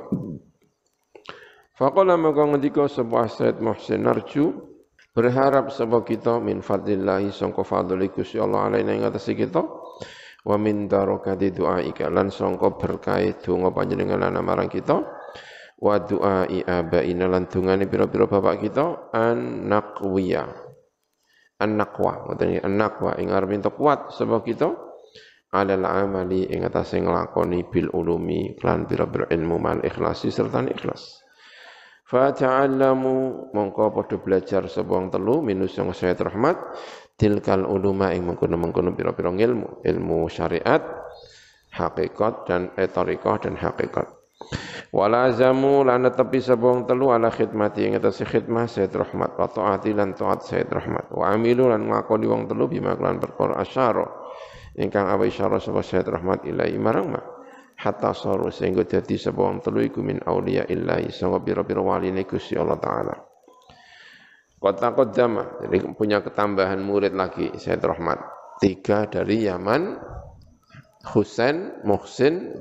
Faqala 1.74 2.14
maka 2.14 2.46
ngendika 2.46 2.86
sebuah 2.86 3.26
Said 3.26 3.58
Muhsin 3.58 4.06
narju 4.06 4.54
berharap 5.10 5.74
sebab 5.74 6.06
kita 6.06 6.38
min 6.38 6.62
fadlillahi 6.62 7.34
sangka 7.34 7.66
fadli 7.66 8.14
Gusti 8.14 8.38
Allah 8.38 8.70
alaina 8.70 8.94
ing 8.94 9.02
atas 9.02 9.26
kita 9.26 9.64
wa 10.46 10.56
min 10.60 10.86
darakati 10.86 11.50
du'aika 11.50 12.06
lan 12.06 12.30
sangka 12.30 12.78
berkah 12.78 13.24
donga 13.42 13.74
panjenengan 13.74 14.22
lan 14.22 14.38
marang 14.38 14.70
kita 14.70 15.02
wa 15.82 15.94
du'ai 15.98 16.62
abaina 16.62 17.26
lan 17.26 17.50
dungane 17.50 17.90
pira-pira 17.90 18.30
bapak 18.30 18.56
kita 18.62 19.10
an 19.10 19.66
naqwiya 19.66 20.65
an-naqwa. 21.60 22.28
Ngoten 22.28 22.60
an-naqwa. 22.62 23.18
Ing 23.20 23.32
arep 23.32 23.50
entuk 23.56 23.74
kuat 23.80 24.12
sebab 24.12 24.44
kita 24.44 24.72
alal 25.54 25.86
amali 25.86 26.48
ing 26.50 26.66
atase 26.66 27.00
nglakoni 27.00 27.64
bil 27.70 27.88
ulumi 27.94 28.58
klan 28.58 28.84
pira-pira 28.84 29.30
ilmu 29.30 29.56
mal 29.56 29.80
ikhlasi 29.80 30.28
serta 30.28 30.66
ikhlas. 30.68 31.22
Fa 32.06 32.30
ta'allamu 32.30 33.50
mongko 33.50 33.90
padha 33.90 34.16
belajar 34.22 34.70
sebang 34.70 35.10
telu 35.10 35.42
minus 35.42 35.74
yang 35.74 35.90
saya 35.90 36.14
rahmat 36.14 36.54
tilkal 37.18 37.66
uluma 37.66 38.14
ing 38.14 38.22
mengkono-mengkono 38.30 38.94
pira-pira 38.94 39.34
ilmu 39.34 39.82
ilmu 39.82 40.18
syariat 40.30 40.86
hakikat 41.74 42.34
dan 42.46 42.70
etorikoh 42.78 43.42
dan 43.42 43.58
hakikat 43.58 44.06
Wala 44.92 45.28
zamu 45.34 45.82
lan 45.82 46.06
tepi 46.08 46.38
sabong 46.38 46.86
telu 46.86 47.10
ala 47.10 47.32
khidmati. 47.32 47.88
Ing 47.88 47.98
atas 47.98 48.22
khidmah 48.22 48.68
Sayyid 48.70 48.94
Rahmat. 48.94 49.34
Wa 49.36 49.48
taati 49.48 49.90
lan 49.96 50.14
taat 50.14 50.46
Sayyid 50.46 50.70
Rahmat. 50.70 51.12
Wa 51.12 51.32
amilu 51.34 51.68
lan 51.68 51.88
ngakoni 51.88 52.26
wong 52.28 52.48
telu 52.48 52.68
bima 52.70 52.94
kelan 52.94 53.18
perkara 53.18 53.58
asyara. 53.60 54.06
Ingkang 54.76 55.08
awe 55.08 55.24
isyara 55.24 55.56
sapa 55.58 55.80
Sayyid 55.80 56.08
Rahmat 56.08 56.44
ilai 56.44 56.76
marang 56.76 57.08
ma 57.12 57.20
hatta 57.76 58.16
saru 58.16 58.48
sehingga 58.48 58.88
dadi 58.88 59.16
sapa 59.20 59.52
telu 59.60 59.80
iku 59.84 60.00
min 60.00 60.20
auliya 60.22 60.68
illahi. 60.68 61.08
Sanga 61.12 61.40
pira-pira 61.40 61.80
waline 61.80 62.24
Gusti 62.24 62.56
Allah 62.56 62.78
taala. 62.80 63.16
Kota 64.56 64.88
Kodama, 64.96 65.60
jadi 65.60 65.84
punya 65.92 66.24
ketambahan 66.24 66.80
murid 66.80 67.12
lagi, 67.12 67.52
Sayyid 67.60 67.84
Rahmat. 67.84 68.18
Tiga 68.56 69.04
dari 69.04 69.44
Yaman, 69.44 70.00
Husain, 71.12 71.84
Muhsin, 71.84 72.56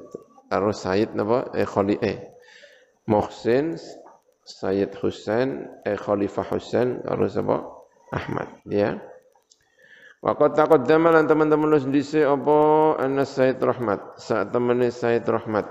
karo 0.50 0.72
Sayyid 0.72 1.18
napa? 1.18 1.52
Eh 1.58 1.68
Khali 1.68 1.98
eh 2.02 2.36
Muhsin 3.06 3.78
Sayyid 4.46 4.94
Husain 5.02 5.70
eh 5.86 5.98
Khalifah 5.98 6.46
Husain 6.54 7.02
karo 7.02 7.26
sapa 7.26 7.66
Ahmad 8.14 8.50
ya. 8.70 9.02
Waqat 10.26 10.58
taqaddama 10.58 11.14
lan 11.14 11.30
teman-teman 11.30 11.70
lu 11.70 11.78
sendiri 11.78 12.26
apa? 12.26 12.58
Anna 12.98 13.30
Sayyid 13.30 13.62
Rahmat. 13.62 14.18
Saat 14.18 14.50
temene 14.50 14.90
Sayyid 14.90 15.22
Rahmat. 15.30 15.70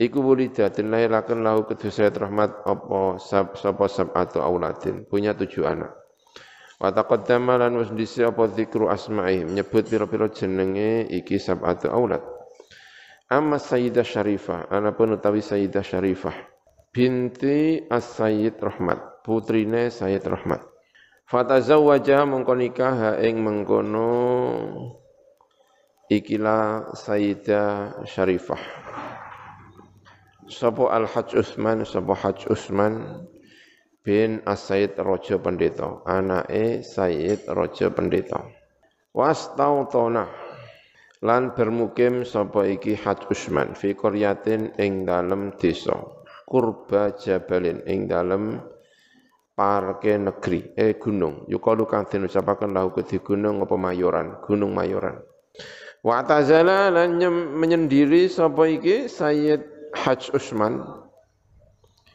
Iku 0.00 0.18
wulida 0.24 0.72
dan 0.74 0.90
lahirakan 0.90 1.46
lahu 1.46 1.70
kedua 1.70 1.86
Sayyid 1.86 2.18
Rahmat 2.18 2.50
apa? 2.66 3.22
Sab 3.22 3.54
sapa 3.54 3.86
sab 3.86 4.10
atau 4.10 4.42
auladin. 4.42 5.06
Punya 5.06 5.38
tujuh 5.38 5.70
anak. 5.70 5.94
Wa 6.82 6.90
taqaddama 6.90 7.62
lan 7.62 7.78
wis 7.78 8.18
apa? 8.18 8.50
Zikru 8.58 8.90
asma'i. 8.90 9.46
Menyebut 9.46 9.86
pira-pira 9.86 10.26
jenenge 10.26 11.06
iki 11.14 11.38
sab 11.38 11.62
atau 11.62 11.94
aulad 11.94 12.39
Amma 13.30 13.62
Sayyidah 13.62 14.02
Syarifah, 14.02 14.66
anapun 14.74 15.14
utawi 15.14 15.38
Sayyidah 15.38 15.86
Syarifah, 15.86 16.34
binti 16.90 17.78
As-Sayyid 17.86 18.58
Rahmat, 18.58 19.22
putrine 19.22 19.86
Sayyid 19.86 20.26
Rahmat. 20.26 20.66
Fatazawwaja 21.30 22.26
mengko 22.26 22.58
nikah 22.58 23.22
ing 23.22 23.38
mengkono 23.38 24.10
ikilah 26.10 26.90
Sayyidah 26.90 28.02
Syarifah. 28.02 28.58
Sapa 30.50 30.90
Al-Hajj 30.90 31.38
Utsman, 31.38 31.86
sapa 31.86 32.10
Hajj 32.10 32.50
Utsman 32.50 33.22
bin 34.02 34.42
As-Sayyid 34.42 34.98
Raja 34.98 35.38
Pendeta, 35.38 36.02
anake 36.02 36.82
Sayyid 36.82 37.46
Raja 37.46 37.94
Pendeta. 37.94 38.42
Wastautona 39.14 40.49
lan 41.20 41.52
bermukim 41.52 42.24
sapa 42.24 42.64
iki 42.64 42.96
Haj 42.96 43.28
Usman 43.28 43.76
fi 43.76 43.92
qaryatin 43.92 44.72
ing 44.80 45.04
dalem 45.04 45.52
desa 45.60 46.00
kurba 46.48 47.12
jabalin 47.20 47.84
ing 47.84 48.08
dalem 48.08 48.58
parke 49.52 50.16
negeri 50.16 50.72
eh 50.74 50.96
gunung. 50.96 51.44
Yukalu 51.44 51.84
kang 51.84 52.08
den 52.08 52.24
ucapaken 52.24 52.72
lahu 52.72 52.96
kedhi 52.96 53.20
gunung 53.20 53.60
apa 53.60 53.76
mayoran? 53.76 54.40
Gunung 54.40 54.72
mayoran. 54.72 55.20
Wa 56.00 56.24
tazala 56.24 56.88
lan 56.88 57.20
menyendiri 57.60 58.24
sapa 58.32 58.64
iki 58.64 59.04
Sayyid 59.04 59.92
Haj 59.92 60.32
Usman. 60.32 60.80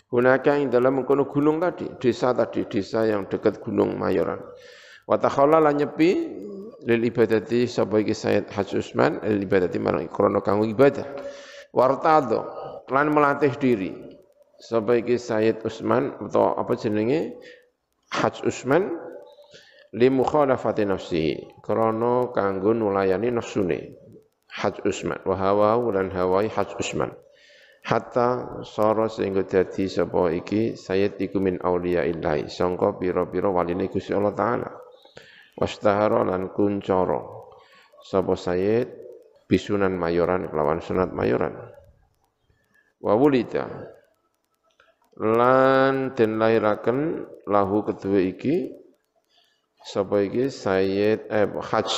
Gunaka 0.09 0.57
ing 0.57 0.71
dalam 0.71 1.01
mengkono 1.01 1.27
gunung 1.27 1.59
tadi, 1.59 1.91
desa 1.99 2.31
tadi, 2.31 2.63
desa 2.69 3.03
yang 3.03 3.27
dekat 3.27 3.59
gunung 3.59 3.99
Mayoran. 3.99 4.37
Wa 5.03 5.19
takhala 5.19 5.59
lan 5.59 5.75
nyepi 5.75 6.11
lil 6.85 7.01
ibadati 7.01 7.65
sapa 7.65 7.97
iki 7.97 8.13
Sayyid 8.13 8.53
Haji 8.53 8.77
Usman 8.77 9.17
lil 9.25 9.41
ibadati 9.41 9.81
marang 9.81 10.05
krana 10.07 10.39
kanggo 10.45 10.69
ibadah. 10.69 11.05
Wartado 11.73 12.45
lan 12.87 13.09
melatih 13.09 13.57
diri. 13.57 13.91
Sapa 14.61 14.95
iki 15.01 15.17
Sayyid 15.17 15.65
Usman 15.65 16.15
atau 16.29 16.53
apa 16.55 16.77
jenenge? 16.77 17.41
Haji 18.13 18.45
Usman 18.45 18.93
li 19.97 20.07
mukhalafati 20.13 20.85
nafsihi 20.85 21.65
krana 21.65 22.29
kanggo 22.31 22.71
nulayani 22.77 23.33
nafsune. 23.33 23.97
Haji 24.45 24.85
Usman 24.85 25.19
wa 25.25 25.35
hawa 25.35 25.75
lan 25.89 26.13
hawai 26.13 26.47
Haji 26.47 26.77
Usman. 26.79 27.11
Hatta 27.85 28.61
sara 28.65 29.05
sehingga 29.09 29.45
dadi 29.45 29.85
sapa 29.89 30.33
iki 30.33 30.73
Sayyid 30.73 31.21
iku 31.21 31.37
min 31.41 31.61
auliya 31.61 32.05
illahi 32.05 32.49
sangka 32.49 32.97
pira-pira 32.97 33.49
waline 33.53 33.85
Gusti 33.93 34.09
Allah 34.09 34.33
taala 34.33 34.84
wastahara 35.55 36.27
lan 36.27 36.51
kuncara 36.51 37.23
sapa 38.05 38.35
Sayyid? 38.35 39.07
Bisunan 39.45 39.93
mayoran 39.93 40.49
kelawan 40.49 40.81
sunat 40.81 41.13
mayoran. 41.13 41.53
Wa 42.97 43.13
lan 45.15 46.17
den 46.17 46.41
lahiraken 46.41 47.29
lahu 47.45 47.85
kedua 47.85 48.25
iki 48.25 48.73
sapa 49.85 50.25
iki? 50.25 50.49
Sayyid 50.49 51.29
eh 51.29 51.45
Haj 51.45 51.89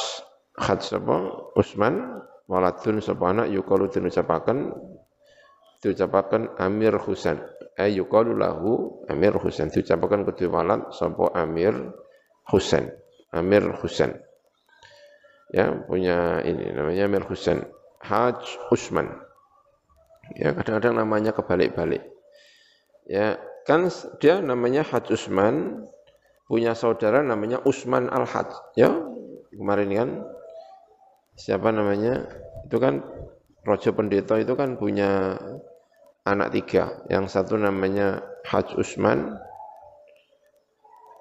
Haj 0.59 0.79
sapa? 0.83 1.15
Usman 1.55 2.19
waladun 2.51 2.99
sapa 2.99 3.31
anak? 3.31 3.47
Yukalu 3.47 3.87
den 3.87 4.11
ucapaken 4.11 4.75
Amir 6.59 6.99
Husain. 6.99 7.39
Eh 7.79 7.95
yukalu 7.95 8.35
lahu 8.35 9.07
Amir 9.07 9.39
Husain. 9.39 9.71
Diucapaken 9.71 10.27
kedua 10.27 10.51
walad 10.51 10.91
sapa 10.91 11.31
Amir 11.31 11.71
Husain 12.51 12.91
Amir 13.33 13.63
Husain. 13.83 14.19
Ya, 15.51 15.71
punya 15.87 16.43
ini 16.43 16.71
namanya 16.75 17.07
Amir 17.07 17.23
Husain. 17.27 17.63
Haj 18.03 18.43
Usman. 18.71 19.07
Ya, 20.35 20.51
kadang-kadang 20.51 20.99
namanya 20.99 21.31
kebalik-balik. 21.31 22.03
Ya, 23.07 23.39
kan 23.63 23.87
dia 24.19 24.43
namanya 24.43 24.83
Haj 24.83 25.07
Usman, 25.11 25.87
punya 26.47 26.75
saudara 26.75 27.23
namanya 27.23 27.63
Usman 27.63 28.11
Al-Haj. 28.11 28.75
Ya, 28.75 28.91
kemarin 29.55 29.89
kan 29.91 30.09
siapa 31.39 31.71
namanya? 31.71 32.27
Itu 32.67 32.79
kan 32.79 33.03
Rojo 33.63 33.91
Pendeta 33.95 34.39
itu 34.39 34.55
kan 34.55 34.75
punya 34.75 35.39
anak 36.27 36.51
tiga. 36.55 37.03
Yang 37.07 37.31
satu 37.31 37.55
namanya 37.55 38.23
Haj 38.47 38.75
Usman, 38.75 39.35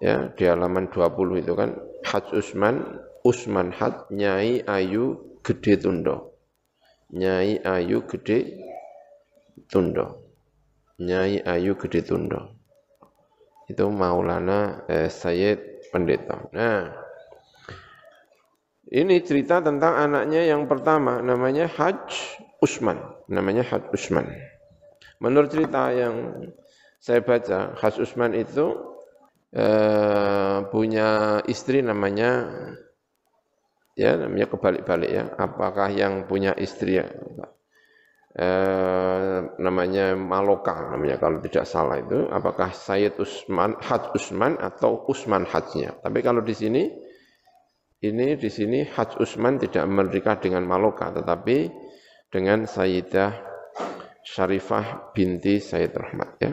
ya 0.03 0.31
di 0.35 0.45
halaman 0.47 0.91
20 0.91 1.43
itu 1.43 1.55
kan 1.55 1.75
Haj 2.07 2.31
Usman 2.39 3.03
Usman 3.27 3.75
Haj 3.75 4.07
Nyai 4.15 4.63
Ayu 4.63 5.37
Gede 5.43 5.75
Tundo. 5.83 6.39
Nyai 7.11 7.59
Ayu 7.67 8.07
Gede 8.07 8.63
Tundo. 9.67 10.23
Nyai 11.03 11.43
Ayu 11.43 11.75
Gede 11.75 12.07
Tundo. 12.07 12.55
Itu 13.67 13.91
Maulana 13.91 14.87
eh, 14.87 15.11
Sayyid 15.11 15.91
Pendeta. 15.91 16.47
Nah 16.55 16.95
ini 18.87 19.19
cerita 19.27 19.59
tentang 19.59 19.99
anaknya 19.99 20.47
yang 20.47 20.71
pertama 20.71 21.19
namanya 21.19 21.67
Haj 21.67 22.07
Usman. 22.63 23.03
Namanya 23.27 23.67
Haj 23.67 23.91
Usman. 23.91 24.31
Menurut 25.19 25.51
cerita 25.51 25.91
yang 25.91 26.47
saya 27.03 27.19
baca 27.19 27.75
Haj 27.75 27.99
Usman 27.99 28.39
itu 28.39 28.95
Eh, 29.57 30.59
punya 30.69 31.41
istri 31.49 31.81
namanya 31.81 32.45
ya 33.97 34.13
namanya 34.21 34.53
kebalik-balik 34.53 35.09
ya. 35.09 35.25
Apakah 35.33 35.89
yang 35.97 36.29
punya 36.29 36.53
istri 36.61 37.01
ya 37.01 37.09
eh, 38.37 39.39
namanya 39.57 40.13
Maloka 40.13 40.93
namanya 40.93 41.17
kalau 41.17 41.41
tidak 41.41 41.65
salah 41.65 41.97
itu 41.97 42.29
apakah 42.29 42.69
Sayyid 42.77 43.17
Usman 43.17 43.81
Haj 43.81 44.13
Usman 44.13 44.61
atau 44.61 45.09
Usman 45.09 45.49
Hajnya. 45.49 46.05
Tapi 46.05 46.21
kalau 46.21 46.45
di 46.45 46.53
sini 46.53 46.93
ini 48.05 48.37
di 48.37 48.51
sini 48.53 48.85
Haj 48.85 49.17
Usman 49.25 49.57
tidak 49.57 49.89
menikah 49.89 50.37
dengan 50.37 50.69
Maloka 50.69 51.17
tetapi 51.17 51.73
dengan 52.29 52.69
Sayyidah 52.69 53.33
Syarifah 54.21 55.17
binti 55.17 55.65
Sayyid 55.65 55.97
Rahmat 55.97 56.31
ya. 56.45 56.53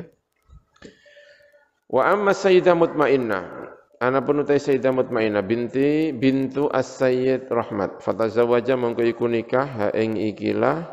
Wa 1.93 2.09
amma 2.09 2.33
Sayyidah 2.33 2.73
Mutmainnah 2.73 3.69
Ana 4.01 4.19
penutai 4.19 4.57
Sayyidah 4.57 4.91
Mutmainnah 4.91 5.45
binti 5.47 6.11
bintu 6.11 6.67
As-Sayyid 6.67 7.47
Rahmat. 7.47 8.03
Fatazawaja 8.03 8.75
mongko 8.75 8.99
iku 9.05 9.31
nikah 9.31 9.63
ha 9.63 9.87
ing 9.95 10.19
ikilah 10.19 10.83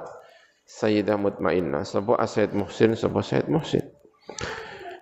Sayyidah 0.62 1.18
Mutmainnah. 1.18 1.82
Sapa 1.82 2.14
As-Sayyid 2.22 2.54
Muhsin, 2.54 2.94
sapa 2.94 3.18
Sayyid 3.18 3.50
Muhsin. 3.50 3.82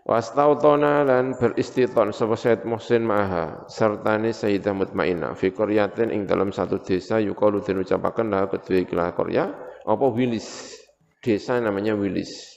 Wastautona 0.09 1.05
lan 1.05 1.37
beristiton 1.37 2.17
sapa 2.17 2.33
Sayyid 2.33 2.65
Muhsin 2.65 3.05
maha 3.05 3.69
sertane 3.69 4.33
Sayyidah 4.33 4.73
Mutmainnah 4.73 5.37
fi 5.37 5.53
qaryatin 5.53 6.09
ing 6.09 6.25
dalam 6.25 6.49
satu 6.49 6.81
desa 6.81 7.21
yukalu 7.21 7.61
den 7.61 7.85
ucapaken 7.85 8.33
lah 8.33 8.49
kedua 8.49 8.89
ikilah 8.89 9.13
qarya 9.13 9.53
apa 9.85 10.07
Wilis. 10.09 10.81
Desa 11.21 11.61
namanya 11.61 11.93
Wilis. 11.93 12.57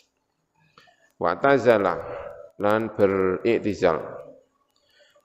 Wa 1.19 1.35
tazala 1.35 2.20
lan 2.61 2.93
beriktizal. 2.93 3.97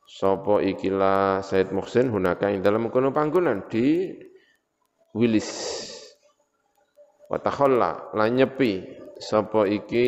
Sapa 0.08 0.64
ikilah 0.64 1.44
Said 1.44 1.74
Muhsin 1.76 2.08
hunaka 2.08 2.48
ing 2.48 2.64
dalam 2.64 2.88
kono 2.88 3.12
panggonan 3.12 3.68
di 3.68 4.16
Wilis 5.12 5.50
wa 7.26 7.36
takhalla 7.42 8.14
lan 8.14 8.38
nyepi 8.38 8.86
sapa 9.20 9.68
iki 9.68 10.06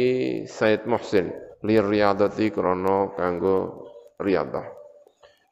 Said 0.48 0.88
Muhsin 0.88 1.28
li 1.66 1.76
riyadati 1.76 2.48
krana 2.48 3.12
kanggo 3.12 3.84
riyadah. 4.16 4.64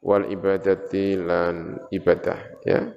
Wal 0.01 0.31
ibadati 0.31 1.19
lan 1.19 1.83
ibadah 1.91 2.39
ya. 2.63 2.87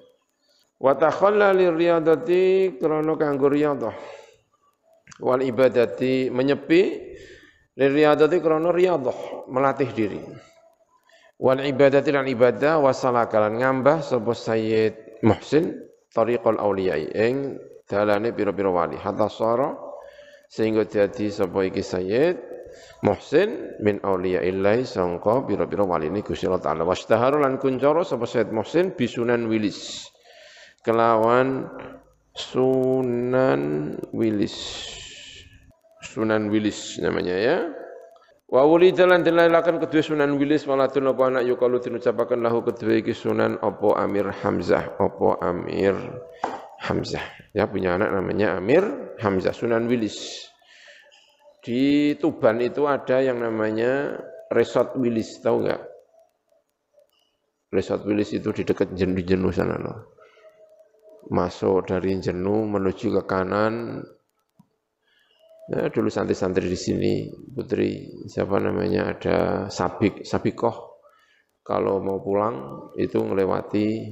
Wa 0.79 0.95
takhalla 0.95 1.51
li 1.51 1.67
riyadati 1.67 2.77
krana 2.79 3.19
kanggo 3.19 3.51
riyadah. 3.51 3.95
Wal 5.19 5.43
ibadati 5.43 6.31
menyepi 6.31 6.83
li 7.81 7.87
riyadati 7.89 8.37
krana 8.45 8.69
riyadah 8.69 9.49
melatih 9.49 9.89
diri. 9.97 10.21
Wal 11.41 11.65
ibadati 11.65 12.13
lan 12.13 12.29
ibadah 12.29 12.85
wasalakalan 12.85 13.65
ngambah 13.65 14.05
sapa 14.05 14.37
Sayyid 14.37 15.25
Muhsin 15.25 15.81
tariqul 16.13 16.61
awliyai 16.61 17.09
ing 17.17 17.57
dalane 17.89 18.37
pira-pira 18.37 18.69
wali. 18.69 19.01
Hatta 19.01 19.33
sara 19.33 19.73
sehingga 20.53 20.85
jadi 20.85 21.33
sapa 21.33 21.65
iki 21.65 21.81
sayyid 21.81 22.37
Muhsin 23.01 23.81
min 23.81 24.05
auliya 24.05 24.45
illahi 24.45 24.85
sangka 24.85 25.49
pira-pira 25.49 25.89
wali 25.89 26.13
ini 26.13 26.21
Gusti 26.21 26.45
Allah 26.45 26.61
taala. 26.61 26.85
Wastahara 26.85 27.41
lan 27.41 27.57
kuncara 27.57 28.05
sapa 28.05 28.29
Sayyid 28.29 28.53
Muhsin 28.53 28.93
bisunan 28.93 29.49
wilis. 29.49 30.05
Kelawan 30.85 31.69
Sunan 32.31 33.97
Wilis 34.15 34.57
Sunan 36.11 36.51
Wilis 36.51 36.99
namanya 36.99 37.39
ya 37.39 37.59
Wa 38.51 38.67
wulida 38.67 39.07
lan 39.07 39.23
dilailaken 39.23 39.79
kedua 39.79 40.03
Sunan 40.03 40.35
Wilis 40.35 40.67
waladun 40.67 41.07
apa 41.15 41.23
anak 41.31 41.47
yukalu 41.47 41.79
dinucapaken 41.79 42.43
lahu 42.43 42.67
kedua 42.67 42.99
iki 42.99 43.15
Sunan 43.15 43.63
apa 43.63 43.95
Amir 44.03 44.27
Hamzah 44.27 44.99
apa 44.99 45.39
Amir 45.39 45.95
Hamzah. 46.83 47.23
Ya 47.55 47.71
punya 47.71 47.95
anak 47.95 48.11
namanya 48.11 48.59
Amir 48.59 48.83
Hamzah 49.23 49.55
Sunan 49.55 49.87
Wilis. 49.87 50.51
Di 51.63 52.17
Tuban 52.19 52.59
itu 52.59 52.91
ada 52.91 53.21
yang 53.21 53.39
namanya 53.39 54.17
Resort 54.51 54.97
Wilis, 54.97 55.39
tahu 55.45 55.63
enggak? 55.69 55.87
Resort 57.71 58.03
Wilis 58.03 58.35
itu 58.35 58.51
di 58.51 58.67
dekat 58.67 58.97
Jenuh 58.97 59.23
Jenuh 59.23 59.53
sana 59.55 59.79
loh. 59.79 60.17
Masuk 61.31 61.87
dari 61.87 62.17
Jenuh 62.19 62.67
menuju 62.67 63.15
ke 63.21 63.23
kanan 63.29 64.03
Ya, 65.71 65.87
dulu 65.87 66.11
santri-santri 66.11 66.67
di 66.67 66.75
sini, 66.75 67.31
putri 67.31 68.11
siapa 68.27 68.59
namanya 68.59 69.15
ada 69.15 69.37
Sabik, 69.71 70.27
Sabikoh. 70.27 70.99
Kalau 71.63 72.03
mau 72.03 72.19
pulang 72.19 72.91
itu 72.99 73.23
melewati 73.23 74.11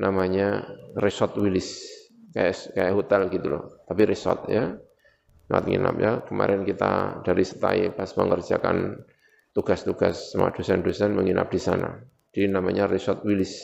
namanya 0.00 0.64
Resort 0.96 1.36
Willis, 1.36 1.84
kayak 2.32 2.72
kayak 2.72 2.96
hotel 2.96 3.28
gitu 3.28 3.46
loh, 3.52 3.84
tapi 3.84 4.08
resort 4.08 4.48
ya. 4.48 4.80
Tempat 5.44 5.64
nginap 5.68 5.96
ya. 6.00 6.12
Kemarin 6.24 6.64
kita 6.64 7.20
dari 7.20 7.44
Setai 7.44 7.92
pas 7.92 8.08
mengerjakan 8.16 8.96
tugas-tugas 9.52 10.32
sama 10.32 10.56
dosen-dosen 10.56 11.12
menginap 11.12 11.52
di 11.52 11.60
sana. 11.60 12.00
Di 12.32 12.48
namanya 12.48 12.88
Resort 12.88 13.26
Willis, 13.28 13.60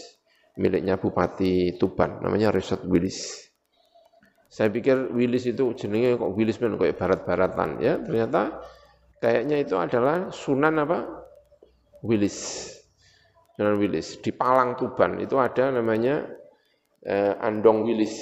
miliknya 0.61 1.01
Bupati 1.01 1.81
Tuban, 1.81 2.21
namanya 2.21 2.53
Resort 2.53 2.85
Willis. 2.85 3.46
Saya 4.57 4.73
pikir 4.73 5.13
Willis 5.13 5.45
itu 5.45 5.77
jenenge 5.77 6.17
kok 6.17 6.33
Willis 6.33 6.57
men 6.65 6.81
kayak 6.81 6.97
barat-baratan 6.97 7.77
ya. 7.77 8.01
Ternyata 8.01 8.57
kayaknya 9.21 9.61
itu 9.61 9.77
adalah 9.77 10.33
Sunan 10.33 10.81
apa? 10.81 11.05
Willis. 12.01 12.73
Sunan 13.53 13.77
Willis 13.77 14.17
di 14.25 14.33
Palang 14.33 14.81
Tuban 14.81 15.21
itu 15.21 15.37
ada 15.37 15.69
namanya 15.69 16.25
eh, 17.05 17.37
Andong 17.37 17.85
Willis. 17.85 18.17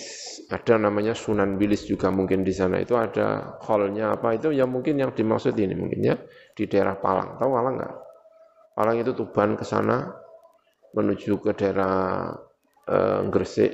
Ada 0.50 0.74
namanya 0.74 1.14
Sunan 1.14 1.54
Willis 1.54 1.86
juga 1.86 2.10
mungkin 2.10 2.42
di 2.42 2.50
sana 2.50 2.82
itu 2.82 2.98
ada 2.98 3.54
hallnya 3.62 4.18
apa 4.18 4.34
itu 4.34 4.50
ya 4.50 4.66
mungkin 4.66 4.98
yang 4.98 5.14
dimaksud 5.14 5.54
ini 5.54 5.78
mungkin 5.78 6.02
ya 6.02 6.18
di 6.58 6.66
daerah 6.66 6.98
Palang. 6.98 7.38
Tahu 7.38 7.50
Palang 7.54 7.74
nggak? 7.78 7.94
Palang 8.74 8.96
itu 8.98 9.14
Tuban 9.14 9.54
ke 9.54 9.62
sana 9.62 10.10
menuju 10.98 11.38
ke 11.38 11.54
daerah 11.54 12.26
eh, 12.90 13.22
Gresik, 13.30 13.70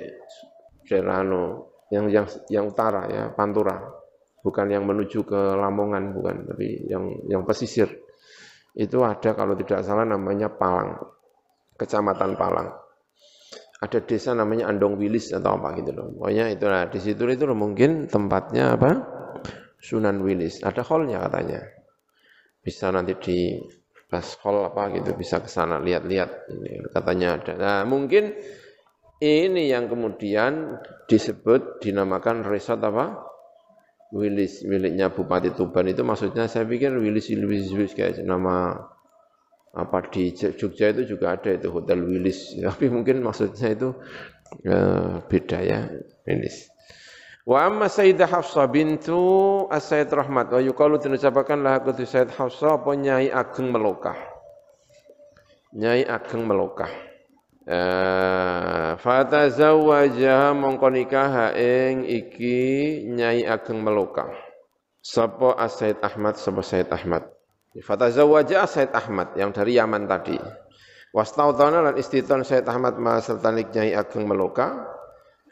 daerah 0.85 1.25
no, 1.25 1.70
yang 1.91 2.07
yang 2.09 2.27
yang 2.49 2.65
utara 2.71 3.07
ya 3.11 3.23
Pantura. 3.35 3.77
Bukan 4.41 4.73
yang 4.73 4.89
menuju 4.89 5.29
ke 5.29 5.41
Lamongan 5.59 6.17
bukan 6.17 6.49
tapi 6.49 6.89
yang 6.89 7.13
yang 7.29 7.45
pesisir. 7.45 7.93
Itu 8.73 9.03
ada 9.05 9.37
kalau 9.37 9.53
tidak 9.59 9.85
salah 9.85 10.07
namanya 10.07 10.49
Palang. 10.49 10.97
Kecamatan 11.77 12.39
Palang. 12.39 12.73
Ada 13.81 14.05
desa 14.05 14.37
namanya 14.37 14.69
Andong 14.69 15.01
Wilis 15.01 15.33
atau 15.33 15.57
apa 15.57 15.73
gitu 15.81 15.97
loh. 15.97 16.13
Pokoknya 16.13 16.53
itu 16.53 16.69
lah 16.69 16.89
di 16.93 17.01
situ 17.01 17.25
itu 17.25 17.49
loh, 17.49 17.57
mungkin 17.57 18.13
tempatnya 18.13 18.77
apa? 18.77 18.91
Sunan 19.81 20.21
Wilis. 20.21 20.61
Ada 20.61 20.85
hallnya 20.85 21.25
katanya. 21.25 21.61
Bisa 22.61 22.93
nanti 22.93 23.17
di 23.17 23.39
pas 24.11 24.27
hall 24.45 24.69
apa 24.69 24.93
gitu 24.93 25.17
bisa 25.17 25.41
ke 25.41 25.49
sana 25.49 25.81
lihat-lihat. 25.81 26.31
Katanya 26.93 27.41
ada. 27.41 27.53
Nah 27.57 27.81
mungkin 27.89 28.37
ini 29.21 29.69
yang 29.69 29.93
kemudian 29.93 30.81
disebut 31.05 31.85
dinamakan 31.85 32.41
resort 32.49 32.81
apa? 32.81 33.31
Wilis 34.11 34.67
miliknya 34.67 35.15
Bupati 35.15 35.55
Tuban 35.55 35.87
itu 35.87 36.03
maksudnya 36.03 36.51
saya 36.51 36.67
pikir 36.67 36.91
Wilis 36.99 37.31
Wilis 37.31 37.71
Wilis 37.71 37.95
kayak 37.95 38.19
nama 38.27 38.75
apa 39.71 40.03
di 40.11 40.35
Jogja 40.35 40.91
itu 40.91 41.15
juga 41.15 41.39
ada 41.39 41.55
itu 41.55 41.71
Hotel 41.71 42.03
Wilis 42.03 42.51
tapi 42.67 42.91
mungkin 42.91 43.23
maksudnya 43.23 43.71
itu 43.71 43.95
uh, 44.67 45.23
beda 45.31 45.59
ya 45.63 45.87
Wilis. 46.27 46.67
Wa 47.47 47.71
amma 47.71 47.87
Sayyidah 47.87 48.29
Hafsah 48.29 48.69
bintu 48.69 49.17
As-Sayyid 49.71 50.13
Rahmat 50.13 50.53
wa 50.53 50.61
yuqalu 50.61 51.01
dinucapakan 51.01 51.59
lah 51.63 51.81
kudu 51.81 52.05
Sayyid 52.05 52.35
Hafsah 52.35 52.83
apa 52.83 52.91
Nyai 52.99 53.31
Ageng 53.31 53.71
Melokah. 53.71 54.19
Nyai 55.73 56.05
Ageng 56.05 56.45
Melokah. 56.45 57.10
Eh, 57.61 58.93
fatazawwaja 58.97 60.57
mongko 60.57 60.89
nikah 60.89 61.53
ing 61.53 62.09
iki 62.09 62.57
Nyai 63.05 63.45
Ageng 63.45 63.85
Meloka. 63.85 64.33
Sapa 65.05 65.61
Asaid 65.61 66.01
Ahmad 66.01 66.41
sapa 66.41 66.65
Said 66.65 66.89
Ahmad. 66.89 67.29
Fatazawwaja 67.77 68.65
Said 68.65 68.97
Ahmad 68.97 69.37
yang 69.37 69.53
dari 69.53 69.77
Yaman 69.77 70.09
tadi. 70.09 70.41
Wastautana 71.13 71.85
lan 71.85 72.01
istiton 72.01 72.49
Said 72.49 72.65
Ahmad 72.65 72.97
ma 72.97 73.21
sertanik 73.21 73.77
Nyai 73.77 73.93
Ageng 73.93 74.25
Meloka 74.25 74.97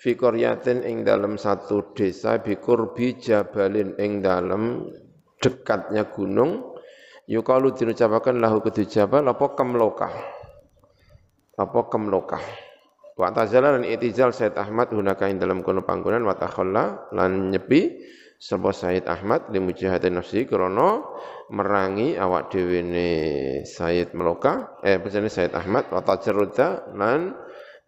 fi 0.01 0.17
qaryatin 0.17 0.89
ing 0.89 1.05
dalam 1.05 1.37
satu 1.37 1.93
desa 1.93 2.41
bikurbi 2.41 3.21
jabalin 3.21 3.99
ing 4.01 4.25
dalam 4.25 4.89
dekatnya 5.45 6.09
gunung 6.09 6.73
yukalu 7.29 7.77
dinucapakan 7.77 8.41
lahu 8.41 8.65
kudu 8.65 8.89
jabal 8.89 9.27
apa 9.27 9.47
kemloka 9.59 10.38
apa 11.59 11.91
kemlokah? 11.91 12.69
Wa 13.19 13.35
tazala 13.35 13.75
lan 13.75 13.83
itizal 13.83 14.31
Said 14.31 14.55
Ahmad 14.55 14.95
hunaka 14.95 15.27
ing 15.27 15.43
dalam 15.43 15.67
kono 15.67 15.83
panggonan 15.83 16.23
wa 16.23 16.39
takhalla 16.39 17.11
lan 17.11 17.51
nyepi 17.51 17.99
sapa 18.39 18.71
Said 18.71 19.11
Ahmad 19.11 19.51
li 19.51 19.59
mujahadin 19.59 20.23
nafsi 20.23 20.47
krana 20.47 21.03
merangi 21.51 22.15
awak 22.15 22.55
dhewe 22.55 22.79
ne 22.87 23.11
Said 23.67 24.15
Meloka 24.15 24.79
eh 24.87 25.03
pesene 25.03 25.27
Said 25.27 25.51
Ahmad 25.59 25.91
wa 25.91 25.99
tajarruda 25.99 26.95
lan 26.95 27.35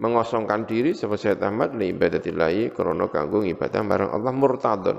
mengosongkan 0.02 0.66
diri 0.66 0.98
sapa 0.98 1.14
Said 1.14 1.38
Ahmad 1.46 1.78
li 1.78 1.94
ibadatillahi 1.94 2.74
krana 2.74 3.06
kanggo 3.06 3.46
ibadah 3.46 3.86
marang 3.86 4.10
Allah 4.10 4.34
murtadun 4.34 4.98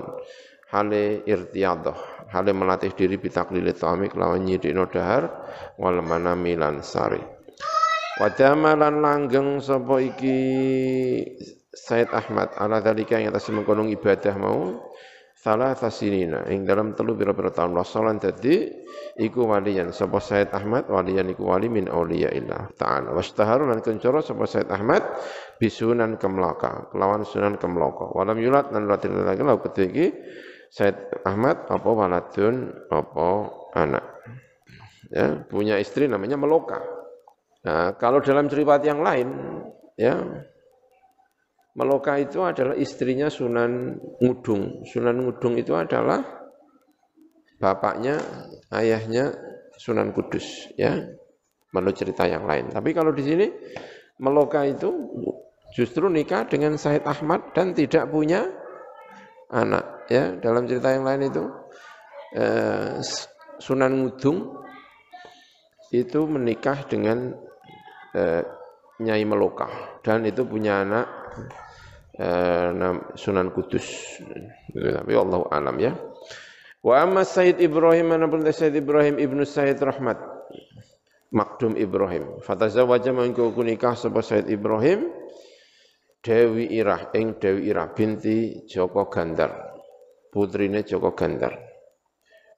hale 0.72 1.28
irtiyadah 1.28 2.32
hale 2.32 2.56
melatih 2.56 2.96
diri 2.96 3.20
bitaklili 3.20 3.76
ta'ami 3.76 4.08
kelawan 4.08 4.40
nyidikno 4.40 4.88
dahar 4.88 5.28
wal 5.76 6.00
manami 6.00 6.56
lan 6.56 6.80
Wadama 8.22 8.78
lan 8.78 9.02
langgeng 9.02 9.58
sapa 9.58 9.98
iki? 9.98 10.38
Said 11.74 12.06
Ahmad 12.14 12.54
ala 12.54 12.78
dalika 12.78 13.18
yang 13.18 13.34
atas 13.34 13.50
mengkonong 13.50 13.90
ibadah 13.98 14.38
mau. 14.38 14.78
Salah 15.34 15.74
tasinina 15.74 16.46
ing 16.46 16.62
dalam 16.62 16.94
telu 16.94 17.18
pira-pira 17.18 17.50
tahun 17.50 17.74
wasalan 17.74 18.22
dadi 18.22 18.70
iku 19.18 19.50
waliyan 19.50 19.90
sapa 19.90 20.22
Said 20.22 20.54
Ahmad 20.54 20.86
waliyan 20.86 21.34
iku 21.34 21.50
wali 21.50 21.66
min 21.66 21.90
auliya 21.90 22.30
illah 22.30 22.70
ta'ala. 22.78 23.10
Wastaharu 23.10 23.66
lan 23.66 23.82
kencoro 23.82 24.22
sapa 24.22 24.46
Said 24.46 24.70
Ahmad 24.70 25.02
bisunan 25.58 26.14
kemlaka 26.14 26.94
kelawan 26.94 27.26
sunan 27.26 27.58
kemlaka 27.58 28.06
walam 28.14 28.38
yulat 28.38 28.70
lan 28.70 28.86
latin 28.86 29.18
lagi 29.18 29.42
lau 29.42 29.58
ketiki 29.58 30.14
Said 30.70 30.94
Ahmad 31.26 31.66
apa 31.66 31.90
waladun 31.90 32.70
apa 32.86 33.50
anak. 33.74 34.06
Ya 35.10 35.42
punya 35.50 35.82
istri 35.82 36.06
namanya 36.06 36.38
Meloka 36.38 37.01
Nah, 37.62 37.94
kalau 37.94 38.18
dalam 38.18 38.50
cerita 38.50 38.82
yang 38.82 39.02
lain, 39.06 39.28
ya, 39.94 40.18
Meloka 41.72 42.20
itu 42.20 42.42
adalah 42.44 42.76
istrinya 42.76 43.32
Sunan 43.32 43.96
Ngudung. 44.20 44.84
Sunan 44.84 45.24
Ngudung 45.24 45.56
itu 45.56 45.72
adalah 45.72 46.20
bapaknya, 47.56 48.20
ayahnya 48.74 49.32
Sunan 49.78 50.12
Kudus, 50.12 50.68
ya. 50.76 51.00
Menurut 51.72 51.96
cerita 51.96 52.28
yang 52.28 52.44
lain. 52.44 52.68
Tapi 52.68 52.92
kalau 52.92 53.16
di 53.16 53.24
sini 53.24 53.46
Meloka 54.20 54.68
itu 54.68 54.92
justru 55.72 56.12
nikah 56.12 56.44
dengan 56.44 56.76
Said 56.76 57.08
Ahmad 57.08 57.56
dan 57.56 57.72
tidak 57.72 58.12
punya 58.12 58.44
anak 59.48 60.04
ya 60.12 60.36
dalam 60.36 60.68
cerita 60.68 60.92
yang 60.92 61.04
lain 61.08 61.32
itu 61.32 61.44
eh, 62.36 63.00
Sunan 63.56 63.92
Ngudung 64.04 64.52
itu 65.92 66.20
menikah 66.24 66.84
dengan 66.88 67.36
eh, 68.16 68.42
Nyai 69.02 69.24
Meloka. 69.26 69.98
Dan 70.04 70.28
itu 70.28 70.44
punya 70.46 70.84
anak 70.84 71.06
eh, 72.16 72.70
Sunan 73.16 73.50
Kudus. 73.50 74.18
Tapi 74.72 75.12
Allah 75.16 75.40
alam 75.50 75.76
ya. 75.80 75.92
Wa 76.82 77.02
amma 77.02 77.22
Said 77.22 77.62
Ibrahim 77.62 78.12
mana 78.14 78.26
pun 78.26 78.42
Said 78.50 78.74
Ibrahim 78.76 79.18
ibnu 79.18 79.42
Said 79.48 79.80
Rahmat. 79.80 80.18
Makdum 81.32 81.80
Ibrahim. 81.80 82.44
Fatazawwaja 82.44 83.08
mangko 83.16 83.56
nikah 83.64 83.96
sapa 83.96 84.20
Said 84.20 84.52
Ibrahim 84.52 85.08
Dewi 86.20 86.68
Irah 86.76 87.08
ing 87.16 87.40
Dewi 87.40 87.72
Irah 87.72 87.88
binti 87.96 88.68
Joko 88.68 89.08
Gandar. 89.08 89.72
Putrine 90.28 90.84
Joko 90.84 91.16
Gandar 91.16 91.71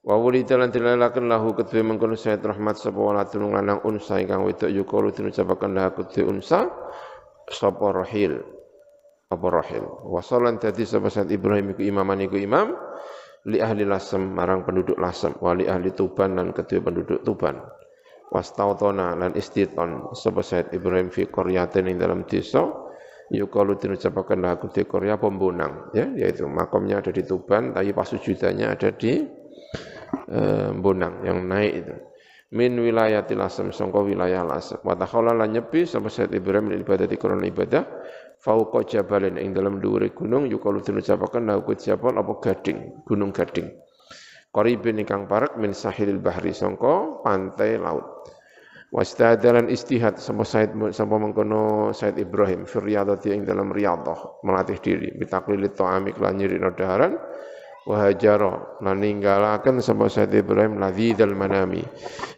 Wa 0.05 0.21
wulida 0.21 0.61
lan 0.61 0.69
dilalaken 0.69 1.33
lahu 1.33 1.57
kedue 1.57 1.81
mengkono 1.81 2.12
Sayyid 2.12 2.45
Rahmat 2.45 2.77
sapa 2.77 3.01
waladun 3.01 3.57
lanang 3.57 3.81
unsa 3.88 4.21
ingkang 4.21 4.45
wedok 4.45 4.69
yukalu 4.69 5.17
dinucapaken 5.17 5.73
lahu 5.73 6.05
kedue 6.05 6.29
unsa? 6.29 6.69
Sapa 7.49 7.88
Rahil? 7.88 8.37
Apa 9.33 9.47
Rahil? 9.49 9.81
Wasalan 10.05 10.61
dadi 10.61 10.85
sapa 10.85 11.09
Sayyid 11.09 11.33
Ibrahim 11.33 11.73
iku 11.73 11.88
imaman 11.88 12.21
iku 12.21 12.37
imam 12.37 12.77
li 13.49 13.64
ahli 13.64 13.88
Lasem 13.88 14.21
marang 14.29 14.69
penduduk 14.69 15.01
Lasem 15.01 15.33
wali 15.40 15.64
ahli 15.64 15.97
Tuban 15.97 16.37
lan 16.37 16.53
kedue 16.53 16.85
penduduk 16.85 17.25
Tuban. 17.25 17.64
Wastautona 18.29 19.17
lan 19.17 19.33
istiton 19.33 20.12
sapa 20.12 20.45
Sayyid 20.45 20.77
Ibrahim 20.77 21.09
fi 21.09 21.33
qaryatin 21.33 21.88
ing 21.88 21.97
dalam 21.97 22.29
desa 22.29 22.61
yukalu 23.33 23.81
dinucapaken 23.81 24.45
lahu 24.45 24.69
kedue 24.69 24.85
Korea 24.85 25.17
pembunang 25.17 25.97
ya 25.97 26.12
yaitu 26.12 26.45
makamnya 26.45 27.01
ada 27.01 27.09
di 27.09 27.25
Tuban 27.25 27.73
tapi 27.73 27.97
pasujudannya 27.97 28.69
ada 28.69 28.93
di 28.93 29.43
Eh, 30.24 30.70
bonang 30.79 31.20
yang 31.27 31.44
naik 31.44 31.72
itu. 31.85 31.94
Min 32.55 32.79
wilayah 32.79 33.27
tilasem 33.27 33.74
sangka 33.74 33.98
wilayah 33.98 34.46
lasem 34.46 34.79
wa 34.87 34.94
takhala 34.94 35.35
nyepi 35.42 35.83
sapa 35.90 36.07
Sayyid 36.07 36.38
Ibrahim 36.38 36.70
ibadah 36.79 37.11
di 37.11 37.18
krana 37.18 37.42
ibadah 37.50 37.83
fauqa 38.38 38.87
jabalin 38.87 39.42
ing 39.42 39.50
dalam 39.50 39.83
dhuwure 39.83 40.14
gunung 40.14 40.46
yukalu 40.46 40.79
dinucapaken 40.79 41.50
lahu 41.50 41.74
siapa 41.74 42.14
apa 42.14 42.33
gading 42.38 43.03
gunung 43.03 43.35
gading. 43.35 43.74
Qaribin 44.55 45.03
ingkang 45.03 45.27
parek 45.27 45.59
min 45.59 45.74
sahilil 45.74 46.22
bahri 46.22 46.55
sangka 46.55 47.27
pantai 47.27 47.74
laut. 47.74 48.07
Wastadalan 48.94 49.66
istihad 49.66 50.22
sama 50.22 50.46
Said 50.46 50.70
sama 50.94 51.18
mengkono 51.18 51.90
Said 51.90 52.14
Ibrahim 52.14 52.62
firyadati 52.62 53.35
ing 53.35 53.42
dalam 53.42 53.74
riyadah 53.74 54.46
melatih 54.46 54.79
diri 54.79 55.11
bitaklilit 55.18 55.74
ta'ami 55.74 56.14
lan 56.14 56.38
nyiri 56.38 56.62
daharan 56.79 57.18
wahajaro 57.85 58.81
lan 58.81 58.97
ninggalaken 59.01 59.85
sapa 59.85 60.09
Said 60.09 60.33
Ibrahim 60.33 60.81
ladzidal 60.81 61.37
manami. 61.37 61.85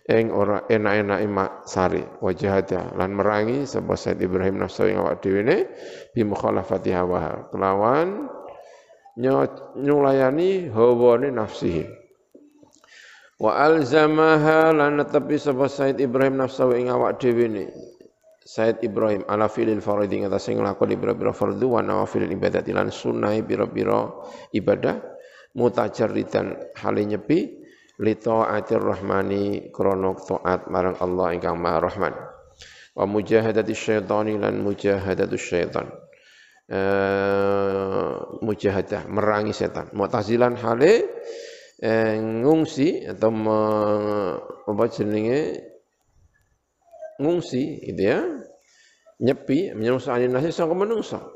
Ing 0.07 0.31
ora 0.31 0.63
enak-enak 0.67 1.21
mak 1.31 1.51
sari 1.67 2.03
wajahada 2.23 2.95
lan 2.99 3.15
merangi 3.15 3.67
sapa 3.67 3.95
Said 3.95 4.23
Ibrahim 4.23 4.63
nafsu 4.63 4.91
ing 4.91 4.99
awak 4.99 5.23
dhewe 5.23 5.43
ne 5.47 5.67
bi 6.15 6.23
mukhalafati 6.27 6.91
hawa. 6.95 7.51
Kelawan 7.51 8.27
nyulayani 9.79 10.69
hawane 10.71 11.31
nafsihi 11.33 11.89
wa 13.41 13.53
alzamaha 13.55 14.75
lan 14.75 14.99
netepi 14.99 15.39
sapa 15.39 15.71
Said 15.71 16.03
Ibrahim 16.03 16.43
nafsu 16.43 16.75
ing 16.75 16.91
awak 16.91 17.23
dhewe 17.23 17.47
ne 17.47 17.65
Said 18.47 18.79
Ibrahim 18.87 19.27
ala 19.27 19.51
filil 19.51 19.83
faridhi 19.83 20.23
ngatasé 20.23 20.55
nglakoni 20.55 20.95
pira-pira 20.95 21.35
fardhu 21.35 21.75
wa 21.75 21.83
nawafil 21.83 22.31
ibadat 22.31 22.71
lan 22.71 22.95
sunah 22.95 23.35
pira-pira 23.43 24.07
ibadah 24.55 25.16
mutajarridan 25.57 26.77
hale 26.77 27.03
nyepi 27.09 27.65
li 28.05 28.15
taatir 28.21 28.81
rahmani 28.81 29.73
krana 29.73 30.13
taat 30.13 30.69
marang 30.69 31.01
Allah 31.01 31.33
ingkang 31.33 31.57
Maha 31.57 31.81
Rahman. 31.81 32.15
Wa 32.97 33.05
mujahadati 33.09 33.73
syaitani 33.73 34.37
lan 34.37 34.61
mujahadatu 34.61 35.37
syaitan. 35.41 35.89
Uh, 36.67 38.43
mujahadah 38.43 39.07
merangi 39.07 39.55
setan 39.55 39.87
mu'tazilan 39.95 40.59
hale 40.59 41.07
eh, 41.79 42.19
ngungsi 42.19 43.07
atau 43.07 43.31
me, 43.31 43.61
apa 44.67 44.85
jenenge? 44.91 45.63
Ngungsi 47.23 47.87
gitu 47.87 48.03
ya. 48.03 48.21
Nyepi 49.23 49.73
menyengsani 49.73 50.29
nasi 50.29 50.53
sang 50.53 50.75
menungsa 50.77 51.36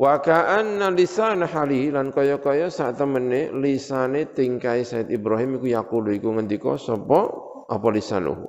Wa 0.00 0.16
ka'anna 0.16 0.88
lisan 0.96 1.44
hali 1.44 1.92
lan 1.92 2.08
kaya-kaya 2.08 2.72
sak 2.72 2.96
temene 2.96 3.52
lisane 3.52 4.32
tingkai 4.32 4.80
Said 4.80 5.12
Ibrahim 5.12 5.60
iku 5.60 5.76
yaqulu 5.76 6.16
iku 6.16 6.32
ngendika 6.32 6.80
sapa 6.80 7.28
apa 7.68 7.88
lisanuhu. 7.92 8.48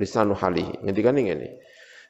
Lisanu 0.00 0.32
halihi. 0.32 0.80
Ngendikane 0.80 1.20
ngene. 1.28 1.48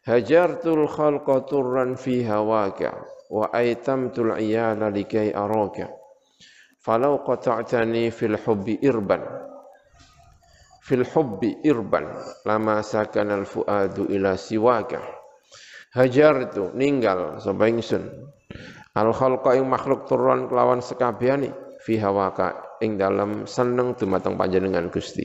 Hajartul 0.06 0.86
khalqa 0.86 1.42
turran 1.50 1.98
fi 1.98 2.22
hawaka 2.22 3.02
wa 3.34 3.50
aitamtul 3.50 4.38
iyala 4.38 4.94
likai 4.94 5.34
araka. 5.34 5.90
Falau 6.78 7.26
qata'tani 7.26 8.14
fil 8.14 8.38
hubbi 8.38 8.78
irban 8.78 9.26
fil 10.86 11.04
hubbi 11.04 11.60
irban 11.66 12.08
lama 12.48 12.80
sakana 12.80 13.36
al 13.36 13.44
fuadu 13.44 14.08
ila 14.08 14.40
siwaka 14.40 15.04
hajartu 15.92 16.72
ninggal 16.72 17.36
sapa 17.44 17.68
ingsun 17.68 18.08
Al 18.98 19.14
khalqa 19.14 19.54
ing 19.54 19.70
makhluk 19.70 20.10
turun 20.10 20.50
kelawan 20.50 20.82
sekabehane 20.82 21.78
fi 21.78 22.02
hawaka 22.02 22.82
ing 22.82 22.98
dalam 22.98 23.46
seneng 23.46 23.94
dumateng 23.94 24.34
panjenengan 24.34 24.90
Gusti. 24.90 25.22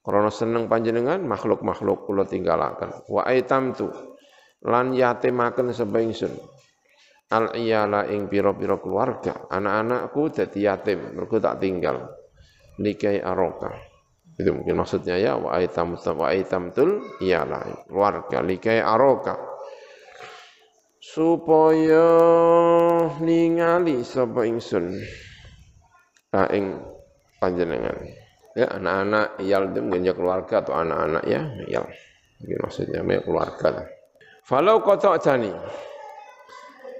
Krana 0.00 0.32
seneng 0.32 0.64
panjenengan 0.68 1.20
makhluk-makhluk 1.28 2.08
kula 2.08 2.24
tinggalaken. 2.24 3.04
Wa 3.08 3.28
aitamtu 3.28 3.92
lan 4.64 4.96
yatimaken 4.96 5.76
sapa 5.76 6.00
ingsun. 6.00 6.32
Al 7.36 7.52
iyala 7.56 8.08
ing 8.08 8.28
pira-pira 8.32 8.80
keluarga, 8.80 9.48
anak-anakku 9.48 10.32
dadi 10.32 10.64
yatim 10.64 11.16
mergo 11.16 11.36
tak 11.40 11.60
tinggal. 11.60 12.16
Likai 12.80 13.20
aroka. 13.20 13.76
Itu 14.40 14.56
mungkin 14.56 14.80
maksudnya 14.80 15.20
ya 15.20 15.36
wa 15.36 15.52
aitam 15.56 16.00
wa 16.00 16.26
aitamtul 16.32 17.20
iyala 17.20 17.86
keluarga 17.86 18.40
likai 18.40 18.80
aroka 18.82 19.53
supaya 21.04 22.08
ningali 23.20 24.00
sapa 24.00 24.48
ingsun? 24.48 24.96
Ka 26.32 26.48
ing 26.56 26.80
panjenengan. 27.36 27.94
Ya 28.56 28.70
anak-anak 28.70 29.42
iyal 29.42 29.74
itu 29.74 29.82
mungkin 29.82 30.14
keluarga 30.14 30.62
atau 30.62 30.78
anak-anak 30.78 31.26
ya 31.26 31.42
iyal 31.66 31.86
mungkin 32.38 32.58
maksudnya 32.62 33.02
ya 33.02 33.20
keluarga 33.26 33.82
falau 34.46 34.78
kota 34.84 35.18
jani. 35.18 35.50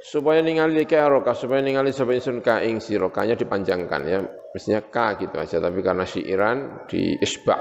Supaya 0.04 0.44
ningali 0.44 0.84
ke 0.84 1.00
aroka 1.00 1.32
supaya 1.32 1.64
ningali 1.64 1.88
sapa 1.88 2.12
ingsun 2.12 2.44
ka 2.44 2.60
ing 2.60 2.76
sirokanya 2.76 3.40
dipanjangkan 3.40 4.02
ya. 4.04 4.20
Mestinya 4.52 4.84
ka 4.84 5.16
gitu 5.16 5.36
aja 5.40 5.56
tapi 5.58 5.80
karena 5.80 6.04
syiiran 6.04 6.84
di 6.84 7.16
isba. 7.24 7.56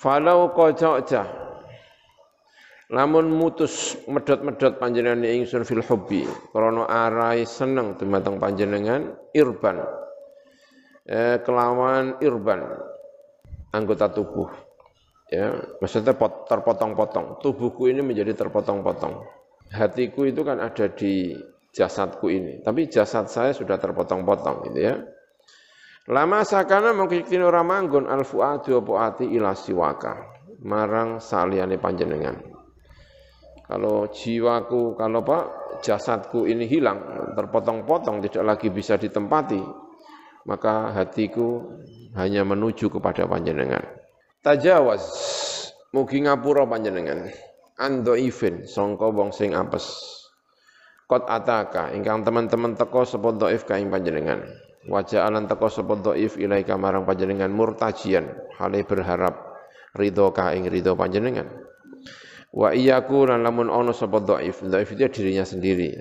Falau 0.00 0.52
kota 0.56 1.04
Lamun 2.86 3.34
mutus 3.34 3.98
medot-medot 4.06 4.78
panjenengan 4.78 5.26
ingsun 5.26 5.66
fil 5.66 5.82
hubbi. 5.82 6.22
Krana 6.54 6.86
arai 6.86 7.42
seneng 7.42 7.98
dumateng 7.98 8.38
panjenengan 8.38 9.10
irban. 9.34 9.82
Eh, 11.02 11.42
kelawan 11.42 12.22
irban 12.22 12.62
anggota 13.74 14.06
tubuh. 14.14 14.46
Ya 15.26 15.58
maksudnya 15.82 16.14
terpotong-potong. 16.46 17.42
Tubuhku 17.42 17.90
ini 17.90 18.06
menjadi 18.06 18.38
terpotong-potong. 18.38 19.26
Hatiku 19.74 20.30
itu 20.30 20.46
kan 20.46 20.62
ada 20.62 20.86
di 20.86 21.34
jasadku 21.74 22.30
ini. 22.30 22.62
Tapi 22.62 22.86
jasad 22.86 23.26
saya 23.26 23.50
sudah 23.50 23.82
terpotong-potong 23.82 24.70
gitu 24.70 24.78
ya. 24.78 24.94
Lama 26.06 26.46
sakana 26.46 26.94
mungkin 26.94 27.42
ora 27.42 27.66
manggon 27.66 28.06
al 28.06 28.22
fuadu 28.22 28.78
apa 28.78 29.10
ati 29.10 29.26
ila 29.26 29.58
siwaka. 29.58 30.38
Marang 30.62 31.18
saliyane 31.18 31.82
panjenengan 31.82 32.55
kalau 33.66 34.06
jiwaku, 34.14 34.94
kalau 34.94 35.26
Pak 35.26 35.44
jasadku 35.82 36.46
ini 36.46 36.70
hilang, 36.70 37.02
terpotong-potong, 37.34 38.22
tidak 38.22 38.54
lagi 38.54 38.70
bisa 38.70 38.94
ditempati, 38.94 39.58
maka 40.46 40.94
hatiku 40.94 41.66
hanya 42.14 42.46
menuju 42.46 42.86
kepada 42.86 43.26
panjenengan. 43.26 43.82
Tajawaz, 44.46 45.02
mugi 45.90 46.22
ngapura 46.22 46.62
panjenengan. 46.62 47.26
Ando 47.82 48.14
ifin, 48.14 48.70
songko 48.70 49.10
wong 49.10 49.34
sing 49.34 49.50
apes. 49.50 50.14
Kot 51.10 51.26
ataka, 51.26 51.90
ingkang 51.90 52.22
teman-teman 52.22 52.78
teko 52.78 53.02
sapa 53.02 53.34
dhaif 53.34 53.66
kaing 53.66 53.90
panjenengan. 53.90 54.46
Wajah 54.86 55.26
alan 55.26 55.50
teko 55.50 55.66
sapa 55.66 55.98
dhaif 55.98 56.38
ilaika 56.38 56.78
marang 56.78 57.02
panjenengan 57.02 57.50
murtajian, 57.50 58.30
hale 58.62 58.86
berharap 58.86 59.58
ridho 59.98 60.30
kaing 60.30 60.70
ridho 60.70 60.94
panjenengan 60.94 61.65
Wa 62.56 62.72
iyyaku 62.72 63.28
lan 63.28 63.44
lamun 63.44 63.68
ono 63.68 63.92
sapa 63.92 64.16
dhaif, 64.24 64.64
dhaif 64.64 64.88
itu 64.96 65.04
dirinya 65.12 65.44
sendiri. 65.44 65.92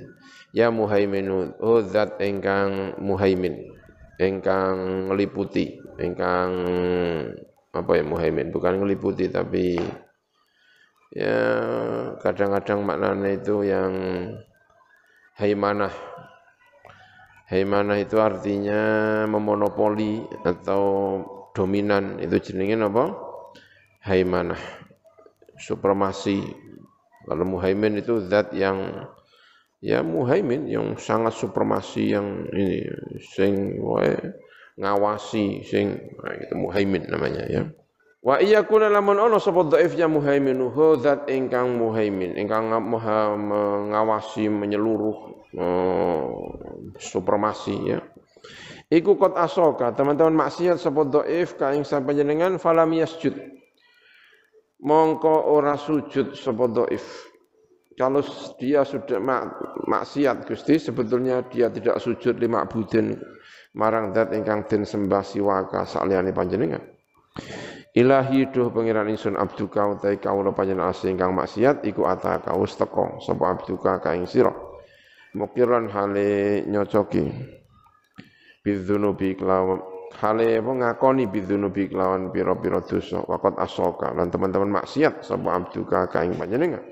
Ya 0.56 0.72
muhaimin, 0.72 1.52
oh 1.60 1.84
zat 1.84 2.16
engkang 2.24 2.96
muhaimin, 2.96 3.76
engkang 4.16 5.12
ngeliputi, 5.12 5.84
engkang 6.00 6.50
apa 7.76 7.92
ya 8.00 8.08
muhaimin, 8.08 8.56
bukan 8.56 8.80
ngeliputi 8.80 9.28
tapi 9.28 9.76
ya 11.12 11.44
kadang-kadang 12.24 12.88
maknanya 12.88 13.36
itu 13.36 13.68
yang 13.68 13.92
haimanah. 15.36 15.92
Haimanah 17.52 18.00
itu 18.00 18.16
artinya 18.24 18.82
memonopoli 19.28 20.24
atau 20.48 20.84
dominan, 21.52 22.24
itu 22.24 22.40
jenenge 22.40 22.80
apa? 22.80 23.12
Haimanah 24.08 24.85
supremasi. 25.60 26.44
Kalau 27.26 27.46
muhaimin 27.48 27.98
itu 27.98 28.22
zat 28.30 28.54
yang 28.54 29.10
ya 29.82 30.06
muhaimin 30.06 30.70
yang 30.70 30.94
sangat 30.98 31.34
supremasi 31.34 32.14
yang 32.14 32.46
ini 32.54 32.86
sing 33.34 33.82
wae 33.82 34.14
ngawasi 34.78 35.64
sing 35.66 35.98
nah, 36.22 36.36
itu 36.38 36.54
muhaimin 36.54 37.10
namanya 37.10 37.44
ya. 37.50 37.64
Wa 38.26 38.42
iya 38.42 38.66
kuna 38.66 38.90
lamun 38.90 39.22
ono 39.22 39.38
sapa 39.38 39.66
dhaifnya 39.70 40.10
muhaimin 40.10 40.58
hu 40.58 40.98
zat 40.98 41.30
ingkang 41.30 41.78
muhaimin 41.78 42.34
ingkang 42.38 42.70
mengawasi 42.70 44.50
menyeluruh 44.50 45.18
uh, 45.58 46.26
supremasi 46.98 47.76
ya. 47.90 48.00
Iku 48.90 49.18
kot 49.18 49.34
asoka 49.34 49.94
teman-teman 49.98 50.46
maksiat 50.46 50.78
sapa 50.78 51.06
dhaif 51.10 51.58
ka 51.58 51.74
ing 51.74 51.86
panjenengan 51.86 52.62
falam 52.62 52.94
yasjud 52.94 53.34
mongko 54.82 55.52
ora 55.54 55.80
sujud 55.80 56.36
sapa 56.36 56.68
dhaif. 56.68 57.32
Kalau 57.96 58.20
dia 58.60 58.84
sudah 58.84 59.24
mak, 59.24 59.56
maksiat 59.88 60.44
Gusti 60.44 60.76
sebetulnya 60.76 61.48
dia 61.48 61.72
tidak 61.72 62.04
sujud 62.04 62.36
lima 62.36 62.68
budin 62.68 63.16
marang 63.72 64.12
dat 64.12 64.36
ingkang 64.36 64.68
den 64.68 64.84
sembah 64.84 65.24
siwaka 65.24 65.88
saliyane 65.88 66.36
panjenengan. 66.36 66.84
Ilahi 67.96 68.52
duh 68.52 68.68
pangeran 68.68 69.08
ingsun 69.08 69.40
abduka 69.40 69.96
utai 69.96 70.20
kawula 70.20 70.52
panjenengan 70.52 70.92
asing 70.92 71.16
ingkang 71.16 71.32
maksiat 71.32 71.88
iku 71.88 72.04
ata 72.04 72.44
kaus 72.44 72.76
teko 72.76 73.24
sapa 73.24 73.56
abduka 73.56 74.04
ka 74.04 74.12
ing 74.12 74.28
sira. 74.28 74.52
Mukiran 75.32 75.88
hale 75.88 76.64
nyocoki 76.68 77.32
bidzunubi 78.60 79.40
kelawan 79.40 79.95
hale 80.22 80.60
apa 80.60 80.72
ngakoni 80.72 81.28
bidzunubi 81.28 81.92
kelawan 81.92 82.32
pira-pira 82.32 82.80
dosa? 82.84 83.20
Waqat 83.24 83.60
asoka. 83.60 84.12
Lan 84.16 84.32
teman-teman 84.32 84.82
maksiat 84.82 85.24
sapa 85.24 85.50
abduka 85.52 86.08
kaing 86.08 86.36
panjenengan? 86.40 86.84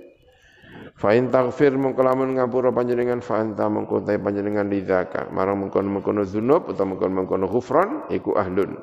Fa 0.93 1.13
in 1.17 1.33
taghfir 1.33 1.73
mongko 1.73 2.05
ngapura 2.05 2.69
panjenengan 2.69 3.19
fa 3.21 3.41
anta 3.41 3.65
mongko 3.65 4.05
panjenengan 4.05 4.69
lidzaka 4.69 5.33
marang 5.33 5.65
mengkono-mengkono 5.65 6.21
dzunub 6.21 6.69
utawa 6.69 6.93
mengkono-mengkono 6.93 7.45
ghufran 7.49 7.89
iku 8.13 8.37
ahlun. 8.37 8.77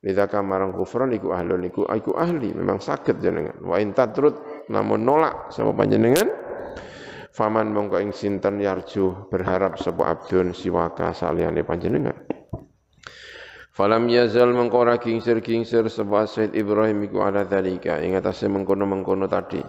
Lidzaka 0.00 0.38
marang 0.40 0.70
ghufran 0.72 1.10
iku 1.12 1.34
ahlun. 1.34 1.66
Iku 1.66 1.84
iku 1.90 2.14
ahli 2.14 2.54
memang 2.54 2.78
sakit 2.78 3.18
jenengan. 3.18 3.58
Wa 3.64 3.82
in 3.82 3.92
tatrut 3.92 4.66
namun 4.70 5.02
nolak 5.02 5.50
sama 5.50 5.74
panjenengan 5.74 6.30
faman 7.30 7.70
mongko 7.70 8.02
ing 8.02 8.10
sinten 8.10 8.58
yarju 8.58 9.30
berharap 9.30 9.78
sapa 9.78 10.14
abdun 10.14 10.50
siwaka 10.50 11.14
saliyane 11.14 11.62
panjenengan 11.62 12.39
Falam 13.70 14.10
yazal 14.10 14.50
mengkora 14.50 14.98
kingsir 14.98 15.38
kingsir 15.38 15.86
sebab 15.86 16.26
Said 16.26 16.58
Ibrahim 16.58 17.06
iku 17.06 17.22
ala 17.22 17.46
dalika 17.46 18.02
ing 18.02 18.18
mengkono-mengkono 18.18 19.30
tadi. 19.30 19.62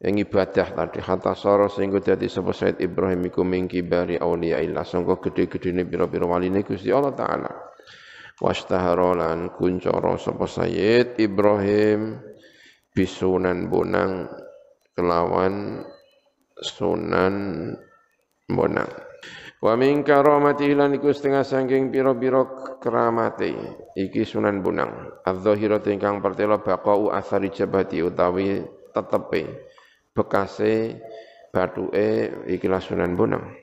Yang 0.00 0.28
ibadah 0.28 0.68
tadi 0.72 0.98
hatta 1.00 1.32
sara 1.36 1.68
sehingga 1.70 2.00
dadi 2.00 2.26
sapa 2.26 2.50
Said 2.56 2.80
Ibrahim 2.80 3.28
iku 3.28 3.44
mingki 3.44 3.84
bari 3.84 4.16
auliya 4.16 4.60
illa 4.64 4.82
sangka 4.82 5.20
gede-gedene 5.20 5.84
pira-pira 5.84 6.24
waline 6.26 6.64
Gusti 6.64 6.90
Allah 6.90 7.14
taala. 7.14 7.52
Wastahara 8.34 9.14
lan 9.14 9.54
kuncara 9.54 10.18
sapa 10.18 10.50
Sayyid 10.50 11.22
Ibrahim 11.22 12.18
bisunan 12.90 13.70
bonang 13.70 14.26
kelawan 14.98 15.86
sunan 16.58 17.34
bonang. 18.50 18.90
Wa 19.64 19.80
min 19.80 20.04
karamati 20.04 20.76
lan 20.76 20.92
iku 20.92 21.08
setengah 21.08 21.40
saking 21.40 21.88
pira-pira 21.88 22.44
keramate 22.76 23.56
iki 23.96 24.20
Sunan 24.20 24.60
Bunang. 24.60 25.24
Adz-dzahiratu 25.24 25.88
ingkang 25.88 26.20
pertela 26.20 26.60
baqau 26.60 27.08
asari 27.08 27.48
jabati 27.48 28.04
utawi 28.04 28.60
tetepe 28.92 29.64
bekase 30.12 31.00
bathuke 31.48 32.44
iki 32.44 32.68
Sunan 32.68 33.16
Bunang. 33.16 33.56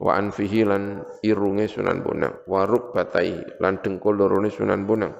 Wa 0.00 0.16
anfihi 0.16 0.64
lan 0.64 1.04
irunge 1.20 1.68
Sunan 1.70 2.00
Bunang, 2.00 2.44
wa 2.50 2.66
rukbatai 2.66 3.60
lan 3.60 3.84
dengkul 3.84 4.16
lorone 4.16 4.48
Sunan 4.48 4.88
Bunang. 4.88 5.12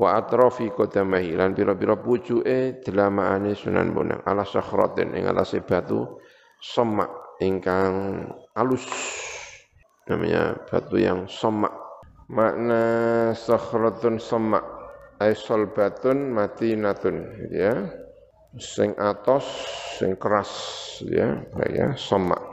Wa 0.00 0.16
atrafi 0.16 0.72
qadamahi 0.72 1.36
lan 1.36 1.52
pira-pira 1.52 1.96
pucuke 1.96 2.80
delamaane 2.80 3.52
Sunan 3.52 3.92
Bunang 3.92 4.24
ala 4.24 4.44
sakhratin 4.48 5.12
ing 5.12 5.28
alase 5.28 5.60
batu 5.60 6.20
semak 6.56 7.19
ingkang 7.40 8.24
alus. 8.54 8.86
Namanya 10.06 10.60
batu 10.68 10.96
yang 11.00 11.26
somak 11.26 11.72
makna 12.30 12.84
sakhratun 13.34 14.22
somak 14.22 14.62
ay 15.18 15.34
solbatun 15.34 16.30
matinatun 16.30 17.48
ya. 17.50 17.90
Sing 18.58 18.94
atos 18.98 19.46
sing 19.98 20.14
keras 20.18 20.50
ya. 21.06 21.42
Ya 21.70 21.94
somak 21.94 22.50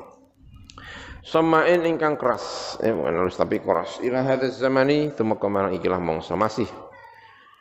Somain 1.28 1.84
ingkang 1.84 2.16
keras, 2.16 2.80
eh 2.80 2.96
bukan 2.96 3.28
tapi 3.28 3.60
keras. 3.60 4.00
Ila 4.00 4.24
hadis 4.24 4.64
zamani 4.64 5.12
tumeka 5.12 5.52
marang 5.52 5.76
ikilah 5.76 6.00
mongso 6.00 6.40
masih. 6.40 6.72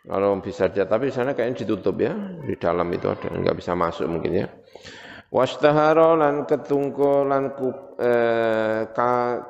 Kalau 0.06 0.38
bisa 0.38 0.70
dia, 0.70 0.86
tapi 0.86 1.10
sana 1.10 1.34
kayaknya 1.34 1.66
ditutup 1.66 1.98
ya. 1.98 2.14
Di 2.46 2.54
dalam 2.54 2.86
itu 2.94 3.10
ada 3.10 3.26
nggak 3.26 3.58
bisa 3.58 3.74
masuk 3.74 4.06
mungkin 4.06 4.38
ya. 4.38 4.46
Wastahara 5.30 6.14
lan 6.14 6.46
ketungko 6.46 7.26
lan 7.26 7.50
eh, 7.98 8.86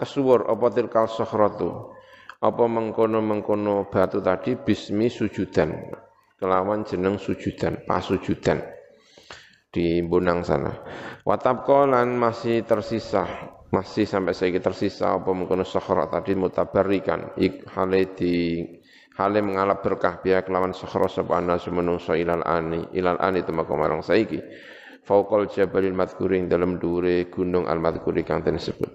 kesuwur 0.00 0.48
apa 0.48 0.66
tilkal 0.72 1.06
sakhratu. 1.08 1.92
Apa 2.36 2.64
mengkono-mengkono 2.68 3.88
batu 3.88 4.20
tadi 4.20 4.56
bismi 4.60 5.08
sujudan. 5.08 5.72
Kelawan 6.36 6.84
jeneng 6.84 7.16
sujudan, 7.16 7.80
pasujudan 7.88 8.60
di 9.72 10.04
Bonang 10.04 10.44
sana. 10.44 10.72
Watabqa 11.24 11.88
lan 11.88 12.12
masih 12.20 12.60
tersisa, 12.68 13.24
masih 13.72 14.06
sampai 14.06 14.32
saya 14.32 14.56
tersisa 14.62 15.18
apa 15.18 15.30
mengkono 15.34 15.66
sakhra 15.66 16.06
tadi 16.06 16.38
mutabarikan 16.38 17.34
ik 17.34 17.66
hale 17.74 18.14
di 18.14 18.62
hale 19.18 19.40
mengalap 19.42 19.82
berkah 19.82 20.22
biya 20.22 20.46
kelawan 20.46 20.70
sakhra 20.70 21.10
sapa 21.10 21.42
ana 21.42 21.58
sumenungso 21.58 22.14
ilal 22.14 22.46
ani 22.46 22.86
ilal 22.94 23.18
ani 23.18 23.42
temako 23.42 23.74
marang 23.74 24.00
saiki 24.06 24.38
fauqal 25.06 25.46
jabalil 25.46 25.94
madhkuring 25.94 26.50
dalam 26.50 26.82
dure 26.82 27.30
gunung 27.30 27.70
al 27.70 27.78
madhkuri 27.78 28.26
kang 28.26 28.42
den 28.42 28.58
sebut 28.58 28.90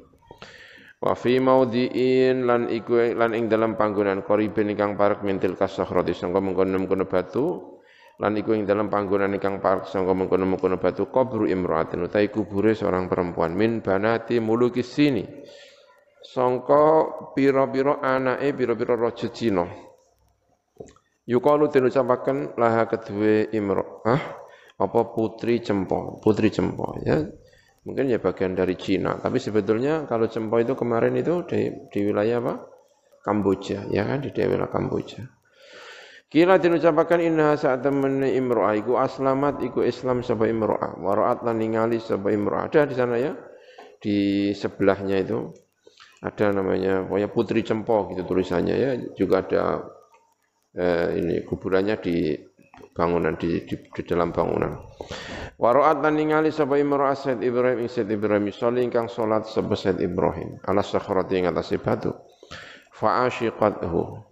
wa 0.99 1.15
fi 1.15 1.39
maudhi'in 1.39 2.43
lan 2.43 2.67
iku 2.67 3.15
lan 3.15 3.31
ing 3.31 3.47
dalam 3.47 3.79
panggonan 3.79 4.21
qaribin 4.27 4.75
ingkang 4.75 4.99
parek 4.99 5.23
mintil 5.23 5.55
kasakhrati 5.55 6.11
sangka 6.11 6.43
mengkono-mengkono 6.43 7.07
batu 7.07 7.79
lan 8.19 8.37
iku 8.37 8.53
ing 8.53 8.67
dalam 8.67 8.91
panggonan 8.91 9.33
ingkang 9.33 9.63
parek 9.63 9.87
sangka 9.87 10.11
mengkono-mengkono 10.11 10.77
batu 10.77 11.07
qabru 11.09 11.47
imra'atin 11.47 12.05
utai 12.05 12.29
kubure 12.29 12.75
seorang 12.75 13.09
perempuan 13.09 13.55
min 13.55 13.79
banati 13.81 14.37
mulukis 14.37 14.91
sini 14.91 15.25
sangka 16.21 17.07
pira-pira 17.33 17.97
anake 18.03 18.53
pira-pira 18.53 18.93
raja 18.93 19.31
Cina 19.33 19.65
Yukalu 21.29 21.69
den 21.69 21.85
ucapaken 21.85 22.57
laha 22.57 22.89
kedue 22.89 23.53
imro. 23.53 24.01
Hah? 24.03 24.40
Apa 24.81 25.13
putri 25.13 25.61
cempo, 25.61 26.17
putri 26.17 26.49
cempo 26.49 26.97
ya. 27.05 27.21
Mungkin 27.81 28.13
ya 28.13 28.21
bagian 28.21 28.53
dari 28.53 28.77
Cina, 28.77 29.17
tapi 29.17 29.41
sebetulnya 29.41 30.05
kalau 30.05 30.29
cempo 30.29 30.61
itu 30.61 30.77
kemarin 30.77 31.17
itu 31.17 31.41
di, 31.49 31.69
di 31.89 31.99
wilayah 32.05 32.37
apa? 32.37 32.53
Kamboja, 33.21 33.89
ya 33.89 34.05
kan? 34.05 34.21
Di 34.21 34.29
daerah 34.33 34.69
Kamboja. 34.69 35.25
Kila 36.31 36.61
diucapkan 36.63 37.19
inna 37.19 37.59
saat 37.59 37.83
temen 37.83 38.23
imro'ah 38.23 38.79
iku 38.79 38.95
aslamat 38.95 39.59
iku 39.67 39.83
Islam 39.83 40.23
sapa 40.23 40.47
imro'ah 40.47 40.95
waraat 41.03 41.43
lan 41.43 41.59
ningali 41.59 41.99
sapa 41.99 42.31
imro'ah 42.31 42.71
ada 42.71 42.87
di 42.87 42.95
sana 42.95 43.19
ya? 43.19 43.35
Di 43.99 44.49
sebelahnya 44.55 45.19
itu. 45.19 45.51
Ada 46.21 46.53
namanya 46.53 47.03
pokoknya 47.03 47.29
putri 47.33 47.65
cempo 47.67 48.07
gitu 48.13 48.23
tulisannya 48.23 48.75
ya. 48.79 48.91
Juga 49.17 49.43
ada 49.43 49.63
eh, 50.77 51.19
ini 51.19 51.43
kuburannya 51.43 51.99
di 51.99 52.31
bangunan 52.95 53.35
di, 53.35 53.63
di, 53.67 53.75
di 53.75 54.01
dalam 54.03 54.31
bangunan. 54.31 54.79
Waro'at 55.59 56.01
lan 56.01 56.17
ningali 56.17 56.49
sapa 56.49 56.79
imra'ah 56.79 57.15
Said 57.15 57.39
Ibrahim 57.43 57.85
Said 57.85 58.09
Ibrahim 58.09 58.49
sholli 58.49 58.81
ingkang 58.87 59.11
salat 59.11 59.45
sapa 59.47 59.75
Said 59.77 59.99
Ibrahim 60.01 60.57
ala 60.65 60.81
sakhrati 60.81 61.37
ing 61.39 61.45
atase 61.51 61.77
batu. 61.77 62.11
Fa 62.91 63.27
ashiqathu. 63.27 64.25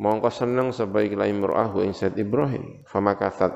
Mongko 0.00 0.30
seneng 0.32 0.72
sapa 0.72 1.04
ikla 1.04 1.28
imra'ah 1.28 1.72
ing 1.84 1.92
Said 1.92 2.16
Ibrahim. 2.16 2.84
Fa 2.88 3.02
makathat 3.02 3.52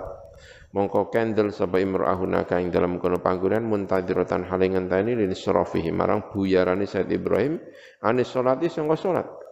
mongko 0.74 1.08
kendel 1.14 1.54
sapa 1.54 1.78
imra'ahuna 1.78 2.42
ka 2.44 2.58
ing 2.58 2.74
dalam 2.74 2.98
kono 2.98 3.22
panggonan 3.22 3.62
muntadiratan 3.62 4.42
hale 4.50 4.66
ngenteni 4.74 5.14
lin 5.14 5.30
surafihi 5.30 5.94
marang 5.94 6.34
buyarane 6.34 6.82
Said 6.84 7.06
Ibrahim 7.14 7.62
anis 8.02 8.34
salati 8.34 8.66
sangka 8.66 8.98
salat 8.98 9.43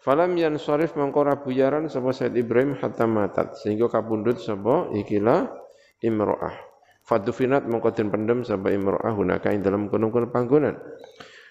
Falam 0.00 0.32
yan 0.32 0.56
sorif 0.56 0.96
mengkora 0.96 1.44
buyaran 1.44 1.84
sapa 1.92 2.16
Said 2.16 2.32
Ibrahim 2.32 2.72
hatta 2.80 3.04
matat 3.04 3.60
sehingga 3.60 3.92
kapundut 3.92 4.40
sapa 4.40 4.88
ikilah 4.96 5.44
imro'ah. 6.00 6.56
Fadufinat 7.04 7.68
mengko 7.68 7.92
den 7.92 8.08
pendem 8.08 8.40
sapa 8.40 8.72
imro'ah 8.72 9.12
hunaka 9.12 9.52
dalam 9.60 9.92
kono-kono 9.92 10.32
panggonan. 10.32 10.80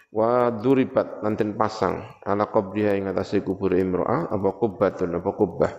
Wa 0.09 0.49
duribat 0.49 1.21
nanten 1.21 1.53
pasang 1.53 2.01
ala 2.25 2.49
qabriha 2.49 2.97
ing 2.97 3.13
atase 3.13 3.45
kubur 3.45 3.77
imro'ah 3.77 4.33
apa 4.33 4.49
kubbatun 4.57 5.21
apa 5.21 5.29
kubbah. 5.29 5.73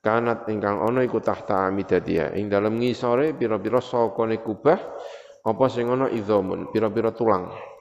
Kanat 0.00 0.48
ingkang 0.48 0.88
ana 0.88 1.04
iku 1.04 1.20
tahta 1.20 1.68
amidadia 1.68 2.32
ing 2.32 2.48
dalam 2.48 2.80
ngisore 2.80 3.36
pira-pira 3.36 3.84
sakone 3.84 4.40
kubah 4.40 4.80
apa 5.44 5.64
sing 5.68 5.92
ana 5.92 6.08
idzamun 6.08 6.72
pira-pira 6.72 7.12
tulang 7.12 7.75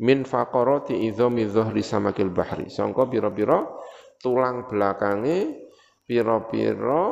min 0.00 0.24
faqarati 0.24 0.96
idhami 1.06 1.44
dhuhri 1.44 1.84
samakil 1.84 2.32
bahri 2.32 2.72
sangka 2.72 3.04
pira-pira 3.06 3.68
tulang 4.16 4.64
belakange 4.66 5.68
pira-pira 6.08 7.02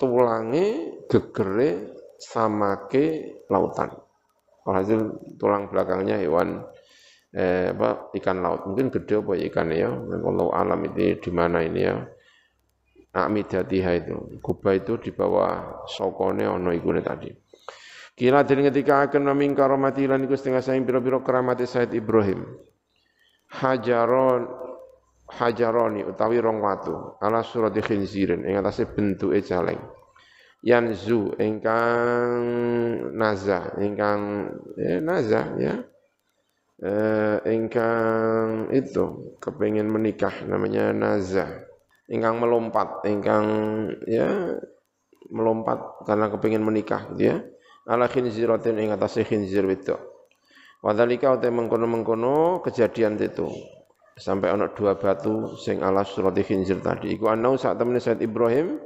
tulange 0.00 0.66
gegere 1.06 1.94
samake 2.18 3.38
lautan 3.52 3.92
Alhasil 4.68 5.00
tulang 5.40 5.72
belakangnya 5.72 6.20
hewan 6.20 6.60
eh, 7.32 7.72
apa, 7.72 8.12
ikan 8.20 8.44
laut. 8.44 8.68
Mungkin 8.68 8.92
gede 8.92 9.24
apa 9.24 9.32
ikan 9.48 9.72
ya. 9.72 9.88
Kalau 9.96 10.52
alam 10.52 10.84
itu 10.84 11.16
di 11.24 11.30
mana 11.32 11.64
ini 11.64 11.88
ya. 11.88 11.96
Amidatiha 13.16 13.90
itu. 13.96 14.36
Kubah 14.44 14.76
itu 14.76 15.00
di 15.00 15.10
bawah 15.16 15.82
sokone 15.88 16.44
ono 16.44 16.68
ikune 16.76 17.00
tadi. 17.00 17.32
Kila 18.18 18.42
den 18.42 18.66
ketika 18.66 19.06
akan 19.06 19.30
naming 19.30 19.54
karomati 19.54 20.02
lan 20.10 20.26
iku 20.26 20.34
setengah 20.34 20.58
saing 20.58 20.82
pira-pira 20.82 21.22
keramati 21.22 21.70
Said 21.70 21.94
Ibrahim. 21.94 22.42
Hajaron 23.46 24.42
hajaroni 25.28 26.02
utawi 26.02 26.42
rong 26.42 26.58
watu 26.58 27.20
ala 27.22 27.46
surati 27.46 27.78
khinzirin 27.78 28.42
ing 28.42 28.58
atase 28.58 28.90
bentuke 28.90 29.38
caleng. 29.46 29.78
Yanzu 30.66 31.38
ingkang 31.38 32.42
naza 33.14 33.78
ingkang 33.78 34.50
eh, 34.74 34.98
naza 34.98 35.54
ya. 35.54 35.78
Eh, 36.78 37.38
ingkang 37.54 38.74
itu 38.74 39.38
kepingin 39.38 39.86
menikah 39.86 40.42
namanya 40.42 40.90
naza. 40.90 41.70
Ingkang 42.10 42.42
melompat, 42.42 43.06
ingkang 43.06 43.46
ya 44.10 44.58
melompat 45.30 46.02
karena 46.02 46.26
kepingin 46.34 46.66
menikah 46.66 47.14
gitu 47.14 47.22
ya 47.30 47.38
ala 47.88 48.06
khinziratin 48.06 48.76
ing 48.76 48.92
atase 48.92 49.24
khinzir 49.24 49.64
wedok. 49.64 49.98
Wadhalika 50.84 51.34
utai 51.34 51.50
mengkono-mengkono 51.50 52.62
kejadian 52.62 53.18
itu. 53.18 53.48
Sampai 54.18 54.50
ana 54.50 54.70
dua 54.70 54.98
batu 54.98 55.54
sing 55.58 55.82
ala 55.82 56.06
surati 56.06 56.42
khinzir 56.46 56.78
tadi. 56.84 57.14
Iku 57.14 57.30
anau 57.30 57.58
saat 57.58 57.78
temen 57.78 57.98
Said 57.98 58.22
Ibrahim 58.22 58.78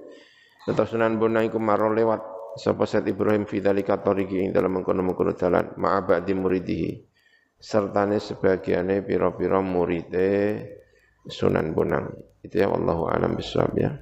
tetap 0.69 0.89
Sunan 0.89 1.19
Bona 1.19 1.43
iku 1.43 1.59
maro 1.59 1.93
lewat 1.93 2.21
sapa 2.57 2.85
Said 2.89 3.09
Ibrahim 3.09 3.49
fi 3.49 3.61
dzalika 3.61 4.01
tariqi 4.01 4.49
ing 4.49 4.51
dalam 4.53 4.81
mengkono-mengkono 4.81 5.33
dalan 5.37 5.73
ma'a 5.77 6.21
di 6.25 6.33
muridihi. 6.33 6.93
Sertane 7.63 8.19
sebagiane 8.19 9.05
pira-pira 9.05 9.61
muride 9.61 10.59
Sunan 11.29 11.77
Bonang. 11.77 12.09
Itu 12.43 12.59
ya 12.59 12.69
wallahu 12.69 13.07
alam 13.09 13.39
bisawab 13.39 13.73
ya. 13.79 13.93